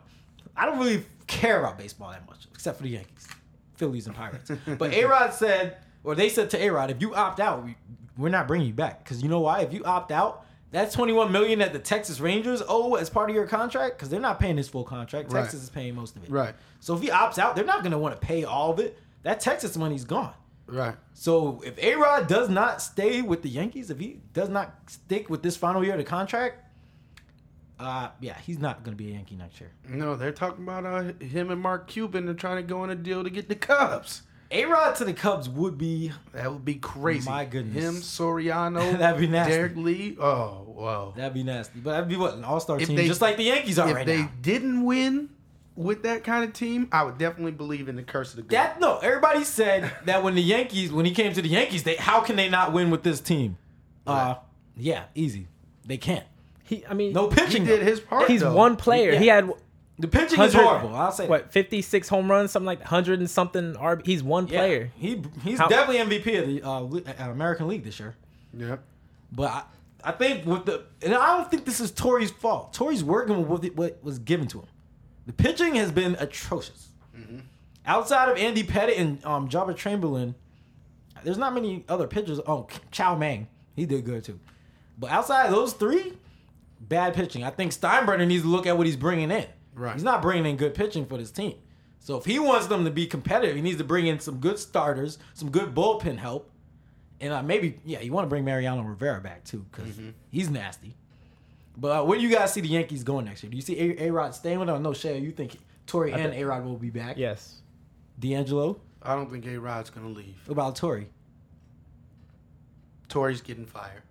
[0.57, 3.29] I don't really care about baseball that much, except for the Yankees,
[3.77, 4.51] Phillies, and Pirates.
[4.79, 7.77] but A Rod said, or they said to A Rod, if you opt out, we,
[8.19, 9.61] we're not bringing you back because you know why?
[9.61, 10.45] If you opt out,
[10.77, 14.09] that's twenty one million that the Texas Rangers owe as part of your contract because
[14.09, 15.33] they're not paying his full contract.
[15.33, 15.43] Right.
[15.43, 16.31] Texas is paying most of it.
[16.31, 16.55] Right.
[16.81, 18.99] So if he opts out, they're not going to want to pay all of it.
[19.23, 20.35] That Texas money's gone.
[20.67, 20.97] Right.
[21.15, 25.31] So if A Rod does not stay with the Yankees, if he does not stick
[25.31, 26.63] with this final year of the contract,
[27.79, 29.71] uh, yeah, he's not going to be a Yankee next year.
[29.89, 32.25] No, they're talking about uh, him and Mark Cuban.
[32.25, 34.23] They're trying to go on a deal to get the Cubs.
[34.51, 37.29] A Rod to the Cubs would be That would be crazy.
[37.29, 37.85] My goodness.
[37.85, 39.53] Him, Soriano, That'd be nasty.
[39.53, 40.17] Derrek Lee.
[40.21, 41.13] Oh, wow.
[41.17, 43.45] that'd be nasty, but that'd be what an All Star team, they- just like the
[43.45, 44.31] Yankees are if right they now.
[44.43, 45.31] didn't win
[45.75, 48.51] with that kind of team, I would definitely believe in the curse of the goat.
[48.51, 51.97] That no, everybody said that when the Yankees, when he came to the Yankees, they
[51.97, 53.57] how can they not win with this team?
[54.07, 54.37] Uh,
[54.77, 55.49] yeah, easy.
[55.85, 56.25] They can't.
[56.65, 57.47] He, I mean, No pitching.
[57.47, 57.65] he pitching.
[57.67, 58.29] did his part.
[58.29, 58.55] he's though.
[58.55, 59.17] one player.
[59.19, 59.37] He Yeah.
[59.37, 59.51] had
[59.99, 60.95] The pitching is horrible.
[60.97, 63.75] I'll say what 56 home runs, something like 100 and something.
[63.75, 64.05] RB.
[64.05, 64.59] He's one Yeah.
[64.59, 64.91] player.
[64.97, 68.15] He he's How- definitely MVP of the uh, uh, American League this year.
[68.57, 68.83] Yep.
[69.33, 69.63] But I,
[70.07, 72.73] I think with the and I don't think this is Torre's fault.
[72.73, 74.69] Torre's working with what- what was given to him.
[75.27, 76.89] The pitching has been atrocious.
[77.85, 80.35] Outside of Andy Pettitte and um, Joba Chamberlain,
[81.25, 82.41] there's not many other pitchers.
[82.47, 84.39] Oh, Chow Mang, he did good too.
[84.99, 86.15] But outside of those three,
[86.81, 87.45] bad pitching.
[87.45, 89.47] I think Steinbrenner needs to look at what he's bringing in.
[89.75, 89.93] Right.
[89.95, 91.55] He's not bringing in good pitching for this team.
[92.01, 94.59] So if he wants them to be competitive, he needs to bring in some good
[94.59, 96.51] starters, some good bullpen help,
[97.21, 99.99] and uh, maybe yeah, you want to bring Mariano Rivera back too because
[100.31, 100.95] he's nasty.
[101.77, 103.51] But uh, where do you guys see the Yankees going next year?
[103.51, 104.83] Do you see A Rod staying with them?
[104.83, 107.19] No, Shay, you think Torre and A Rod will be back?
[107.19, 107.57] Yes.
[108.19, 108.81] D'Angelo.
[109.03, 110.37] I don't think A Rod's gonna leave.
[110.47, 111.05] What about Torre?
[113.09, 114.03] Torre's getting fired.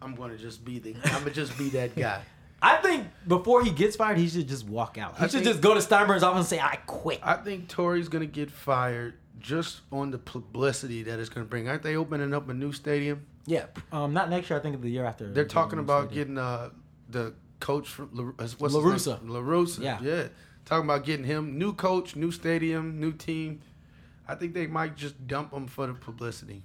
[0.00, 0.94] I'm gonna just be the.
[1.04, 2.22] I'm gonna just be that guy.
[2.64, 5.16] I think before he gets fired, he should just walk out.
[5.16, 7.68] He I should think- just go to Steinbrenner's office and say, "I quit." I think
[7.68, 11.68] Torre's gonna get fired just on the publicity that it's gonna bring.
[11.68, 13.26] Aren't they opening up a new stadium?
[13.46, 14.58] yeah, um, not next year.
[14.58, 15.32] I think the year after.
[15.32, 16.34] They're talking about getting.
[16.34, 16.70] getting uh
[17.08, 19.06] the coach from La, uh, what's La his?
[19.06, 19.20] Russa.
[19.28, 19.80] La Russa.
[19.80, 20.00] Yeah.
[20.02, 20.28] yeah.
[20.64, 23.60] Talking about getting him new coach, new stadium, new team.
[24.28, 26.62] I think they might just dump him for the publicity.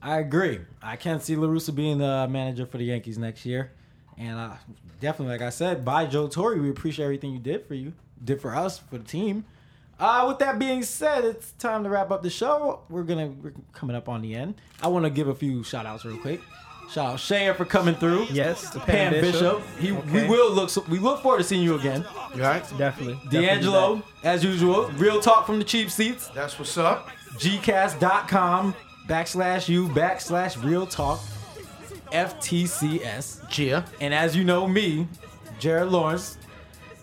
[0.00, 0.60] I agree.
[0.82, 3.72] I can't see La Russa being the manager for the Yankees next year,
[4.18, 4.54] and uh,
[5.00, 8.40] definitely, like I said, by Joe Torre, we appreciate everything you did for you, did
[8.40, 9.44] for us, for the team.
[10.02, 12.80] Uh, with that being said, it's time to wrap up the show.
[12.88, 14.56] We're gonna we're coming up on the end.
[14.82, 16.40] I want to give a few shout outs real quick.
[16.90, 18.26] Shout out Shea for coming through.
[18.32, 18.70] Yes.
[18.70, 19.62] The Pam Bishop.
[19.78, 20.70] He, We will look.
[20.70, 22.04] So, we look forward to seeing you again.
[22.34, 22.64] You all right?
[22.76, 23.20] Definitely.
[23.30, 24.90] D'Angelo, as usual.
[24.96, 26.26] Real talk from the cheap seats.
[26.34, 27.08] That's what's up.
[27.38, 28.74] gcast.com
[29.06, 31.20] backslash you backslash real talk
[32.10, 33.48] FTCS.
[33.48, 33.84] Gia.
[34.00, 35.06] And as you know me,
[35.60, 36.38] Jared Lawrence,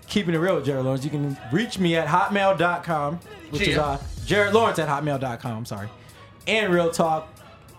[0.10, 3.20] keeping it real with Jared Lawrence, you can reach me at hotmail.com,
[3.52, 5.90] which is uh, Jared Lawrence at hotmail.com, I'm sorry.
[6.48, 7.30] And real talk,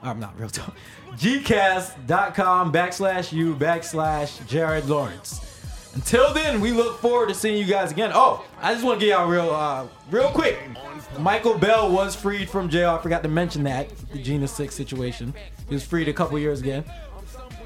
[0.03, 0.75] I'm not real talk,
[1.13, 5.47] gcast.com backslash you backslash Jared Lawrence.
[5.95, 8.13] Until then, we look forward to seeing you guys again.
[8.15, 10.57] Oh, I just want to get y'all real, uh, real quick.
[11.17, 12.91] Mychal Bell was freed from jail.
[12.91, 15.35] I forgot to mention that the Jena Six situation.
[15.69, 16.85] He was freed a couple years again.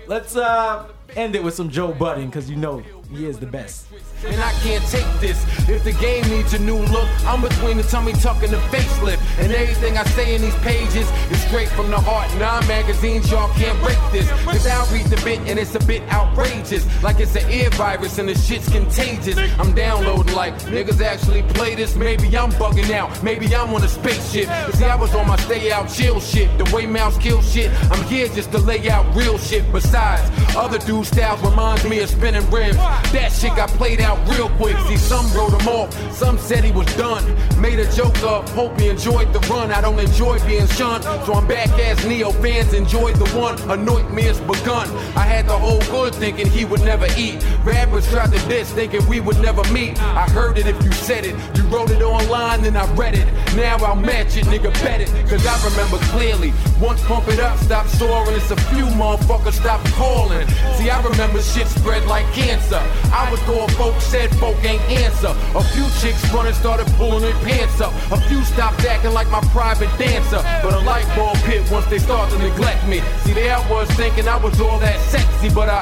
[0.06, 3.86] Let's uh end it with some Joe Budden because you know he is the best.
[4.26, 5.44] and I can't take this.
[5.68, 9.20] If the game needs a new look, I'm between the tummy tuck and the facelift.
[9.38, 12.30] And everything I say in these pages is straight from the heart.
[12.38, 14.28] Nine magazines, y'all can't break this.
[14.44, 16.84] Cause I'll read the bit and it's a bit outrageous.
[17.02, 19.36] Like it's an ear virus and the shit's contagious.
[19.58, 21.94] I'm downloading like niggas actually play this.
[21.96, 23.22] Maybe I'm bugging out.
[23.22, 24.48] Maybe I'm on a spaceship.
[24.74, 26.48] See, I was on my stay out chill shit.
[26.58, 27.70] The way mouse kill shit.
[27.90, 29.70] I'm here just to lay out real shit.
[29.72, 32.76] Besides, other dude styles reminds me of spinning rims.
[33.12, 34.76] That shit got played out real quick.
[34.88, 37.24] See, some wrote him off, some said he was done.
[37.60, 39.70] Made a joke of, hope he enjoyed the run.
[39.70, 43.60] I don't enjoy being shunned, so I'm back as Neo fans enjoyed the one.
[43.70, 44.88] Anoint me as begun.
[45.16, 47.44] I had the whole good thinking he would never eat.
[47.64, 50.00] Rappers tried to diss, thinking we would never meet.
[50.00, 51.34] I heard it if you said it.
[51.56, 53.26] You wrote it online and I read it.
[53.56, 55.08] Now I'll match it, nigga, bet it.
[55.28, 56.52] Cause I remember clearly.
[56.80, 58.36] Once pump it up, stop soaring.
[58.36, 60.46] It's a few motherfuckers stop calling.
[60.76, 62.82] See, I remember shit spread like cancer.
[63.12, 65.32] I was going folks said folk ain't answer.
[65.54, 67.84] A few chicks running started pulling their pants up.
[67.84, 67.92] up.
[68.12, 70.40] A few stopped acting like my private dancer.
[70.62, 73.00] But a light bulb hit once they start to neglect me.
[73.22, 75.80] See, there I was thinking I was all that sexy, but I.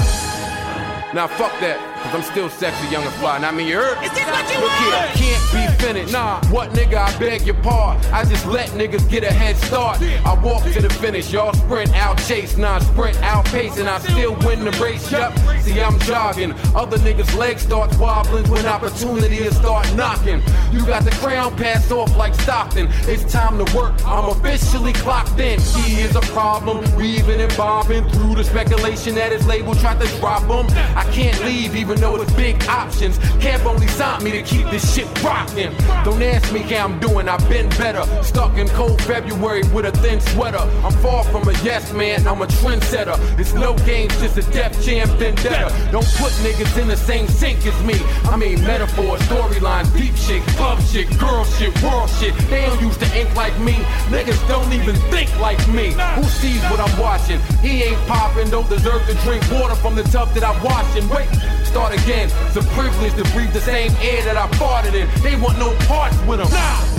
[1.15, 3.37] Now fuck that, cause I'm still sexy, young and fly.
[3.37, 4.03] And I mean, you heard?
[4.05, 6.13] Is this what you Look here, can't be finished.
[6.13, 8.05] Nah, what nigga, I beg your pardon.
[8.13, 10.01] I just let niggas get a head start.
[10.01, 13.99] I walk to the finish, y'all sprint out chase, nah, sprint out pace, and I
[13.99, 15.11] still win the race.
[15.11, 16.53] Yup, see, I'm jogging.
[16.75, 20.43] Other niggas' legs start wobbling when opportunity start knocking.
[20.73, 22.89] You got the crown passed off like Stockton.
[23.03, 25.61] It's time to work, I'm officially clocked in.
[25.61, 30.07] He is a problem, weaving and bobbing through the speculation that his label tried to
[30.19, 30.67] drop him.
[30.97, 33.19] I can't leave even though it's big options.
[33.41, 35.73] Cap only signed me to keep this shit rocking.
[36.05, 38.05] Don't ask me how I'm doing, I've been better.
[38.23, 40.65] Stuck in cold February with a thin sweater.
[40.85, 43.17] I'm far from a yes man, I'm a trendsetter.
[43.39, 45.69] It's no games, just a Def Jam vendetta.
[45.91, 47.95] Don't put niggas in the same sink as me.
[48.25, 52.35] I mean metaphors, storylines, deep shit, club shit, girl shit, world shit.
[52.49, 53.75] They don't use the ink like me.
[54.09, 55.93] Niggas don't even think like me.
[56.15, 57.41] Who sees what I'm watching?
[57.61, 61.09] He ain't popping, don't deserve to drink water from the tub that I'm washing.
[61.09, 61.29] Wait,
[61.73, 62.29] start again.
[62.47, 65.09] It's a privilege to breathe the same air that I farted in.
[65.23, 66.49] They want no parts with them.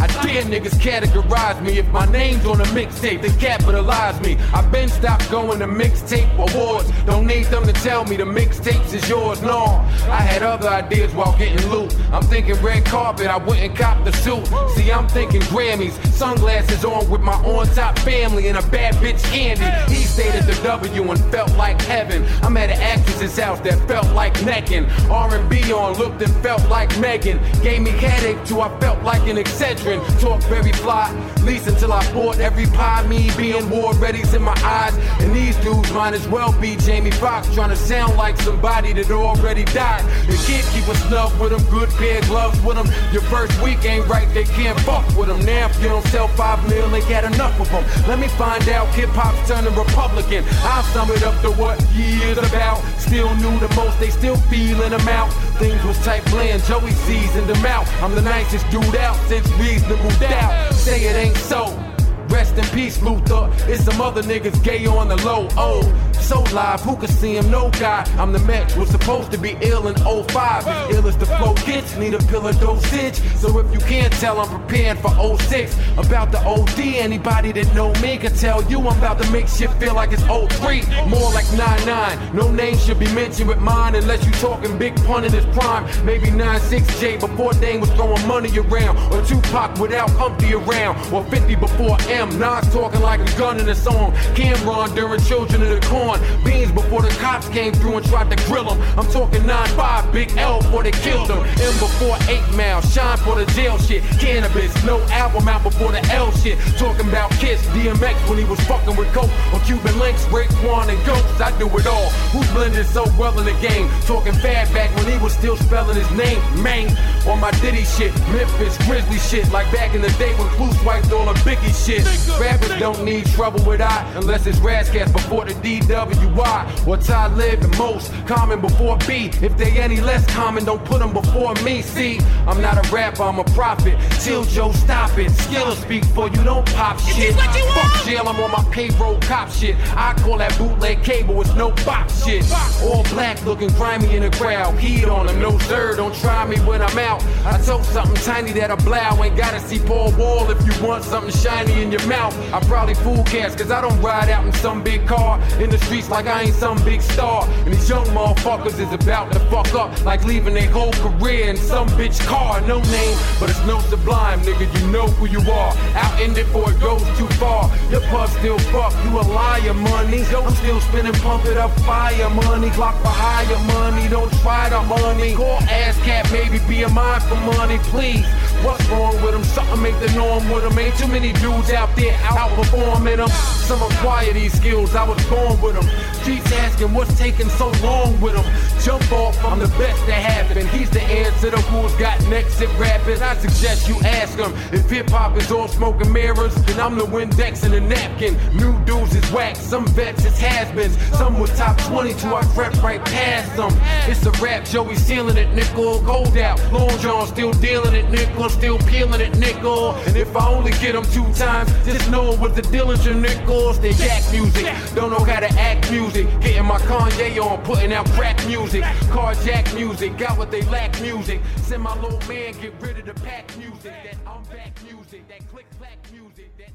[0.02, 1.78] I dare niggas categorize me.
[1.78, 4.36] If my name's on a mixtape, they capitalize me.
[4.52, 6.92] I've been stopped going to mixtape awards.
[7.06, 9.44] Don't need them to tell me the mixtapes is yours.
[9.44, 9.64] No,
[10.10, 11.96] I had other ideas while getting loot.
[12.12, 14.48] I'm thinking red carpet, I wouldn't cop the suit.
[14.76, 19.24] See, I'm thinking Grammys, sunglasses on with my on top family and a bad bitch
[19.26, 19.94] Candy.
[19.94, 22.26] He stayed at the W and felt like heaven.
[22.42, 24.34] I'm at an actress's house that felt like
[24.64, 24.86] necking.
[25.10, 27.40] R&B on looked and felt like Megan.
[27.62, 30.02] Gave me headache too, I felt like an Excedrin.
[30.20, 31.12] Talk very fly,
[31.44, 33.06] least until I bought every pie.
[33.08, 34.96] Me being war ready's in my eyes.
[35.22, 39.12] And these dudes might as well be Jamie Foxx trying to sound like somebody that
[39.12, 40.04] already died.
[40.28, 42.88] The kid keep a snug with them, good pair gloves with them.
[43.12, 45.44] Your first week ain't right, they can't fuck with them.
[45.46, 47.84] Now if you don't sell five mil, they got enough of them.
[48.08, 50.44] Let me find out, hip hop's turning Republican.
[50.64, 52.82] I'll sum it up to what he is about.
[52.98, 55.32] Still knew the most, they still feeling them out.
[55.58, 57.88] Things was tight bland, Joey seasoned them out.
[58.04, 60.74] I'm the nicest dude out since reasonable doubt.
[60.74, 61.93] Say it ain't so.
[62.34, 63.48] Rest in peace, Luther.
[63.72, 65.48] It's some other niggas gay on the low.
[65.56, 65.84] Oh,
[66.20, 67.52] so live, who can see him?
[67.52, 68.10] No guy.
[68.18, 70.68] I'm the match, was supposed to be ill in 05.
[70.68, 73.18] As ill as the flow gets, need a pill of dosage.
[73.36, 75.78] So if you can't tell, I'm preparing for 06.
[75.98, 79.70] About the OD, anybody that know me can tell you I'm about to make shit
[79.74, 80.82] feel like it's 03.
[81.08, 82.36] More like 99.
[82.36, 85.84] No name should be mentioned with mine unless you talking big pun in his prime.
[86.04, 88.98] Maybe 96J before Dame was throwing money around.
[89.14, 90.96] Or Tupac without Humpty around.
[91.14, 92.23] Or 50 before M.
[92.40, 94.14] Nas talking like a gun in a song.
[94.36, 96.20] Cam'ron during Children of the Corn.
[96.44, 98.82] Beans before the cops came through and tried to grill him.
[98.98, 101.40] I'm talking 9-5, Big L before they killed him.
[101.40, 102.82] M before 8 Mile.
[102.82, 104.04] Shyne for the jail shit.
[104.22, 104.86] Canibus.
[104.86, 106.58] No album out before the L shit.
[106.78, 107.62] Talking about Kiss.
[107.74, 109.32] DMX when he was fucking with Coke.
[109.54, 111.42] Or Cuban Links, Raekwon and Ghosts.
[111.42, 112.10] I do it all.
[112.32, 113.90] Who's blended so well in the game?
[114.06, 116.40] Talking bad back when he was still spelling his name.
[116.62, 116.96] Man.
[117.28, 118.14] On my Diddy shit.
[118.30, 119.50] Memphis Grizzly shit.
[119.52, 122.03] Like back in the day when Clue swiped all the Biggie shit.
[122.40, 126.86] Rappers don't need trouble with I unless it's Ras Kass before the DWI.
[126.86, 129.32] What I live the most common before B.
[129.42, 131.82] If they any less common, don't put them before me.
[131.82, 133.98] See, I'm not a rapper, I'm a prophet.
[134.20, 135.32] Till Joe, stop it.
[135.32, 137.36] Skill speak for you, don't pop shit.
[137.36, 139.76] Fuck jail, I'm on my payroll cop shit.
[139.96, 142.44] I call that bootleg cable, it's no box shit.
[142.84, 144.78] All black looking grimy in the crowd.
[144.80, 147.24] Heat on them, no sir, don't try me when I'm out.
[147.46, 149.24] I told something tiny that I blow.
[149.24, 152.36] Ain't gotta see Paul Wall if you want something shiny in your mouth.
[152.52, 155.40] I probably fool cats, cause I don't ride out in some big car.
[155.62, 157.48] In the streets like I ain't some big star.
[157.66, 161.56] And these young motherfuckers is about to fuck up, like leaving their whole career in
[161.56, 162.60] some bitch car.
[162.62, 164.66] No name, but it's no sublime, nigga.
[164.80, 165.72] You know who you are.
[165.96, 167.70] Out in it before it goes too far.
[167.92, 170.24] Your pub still fuck, you a liar, money.
[170.34, 172.70] I'm still spinning, pump it up, fire money.
[172.70, 175.36] Glock for higher money, don't try the money.
[175.36, 178.26] Call ass cat, maybe be a mind for money, please.
[178.64, 179.44] What's wrong with them?
[179.44, 180.80] Something make the norm with them.
[180.80, 183.30] Ain't too many dudes out there outperforming them.
[183.30, 185.88] Some acquire these skills, I was born with them.
[186.22, 188.46] Streets asking what's taking so long with them.
[188.82, 190.68] Jump off, I'm the best that happened.
[190.70, 193.22] He's the answer to who's got next at rapping.
[193.22, 196.98] I suggest you ask him if hip hop is all smoke and mirrors, then I'm
[196.98, 198.38] the Windex and the napkin.
[198.56, 200.98] New dudes is whack, some vets is has-beens.
[201.18, 203.72] Some with top 22, I crept right past them.
[204.10, 206.60] It's a rap, Joey sealing it, nickel, gold out.
[206.72, 209.96] Long John still dealing it, nickel, still peeling it, nickel.
[210.08, 213.80] And if I only get them two times, just know it was the Dillinger nickels.
[213.80, 216.28] They yak music, don't know how to act music.
[216.42, 218.84] Getting my Kanye on, putting out crack music.
[219.14, 221.42] Carjack music, got what they lack music.
[221.58, 223.94] Send my little man, get rid of the pack music.
[224.04, 226.72] That I'm back music, that click clack music, that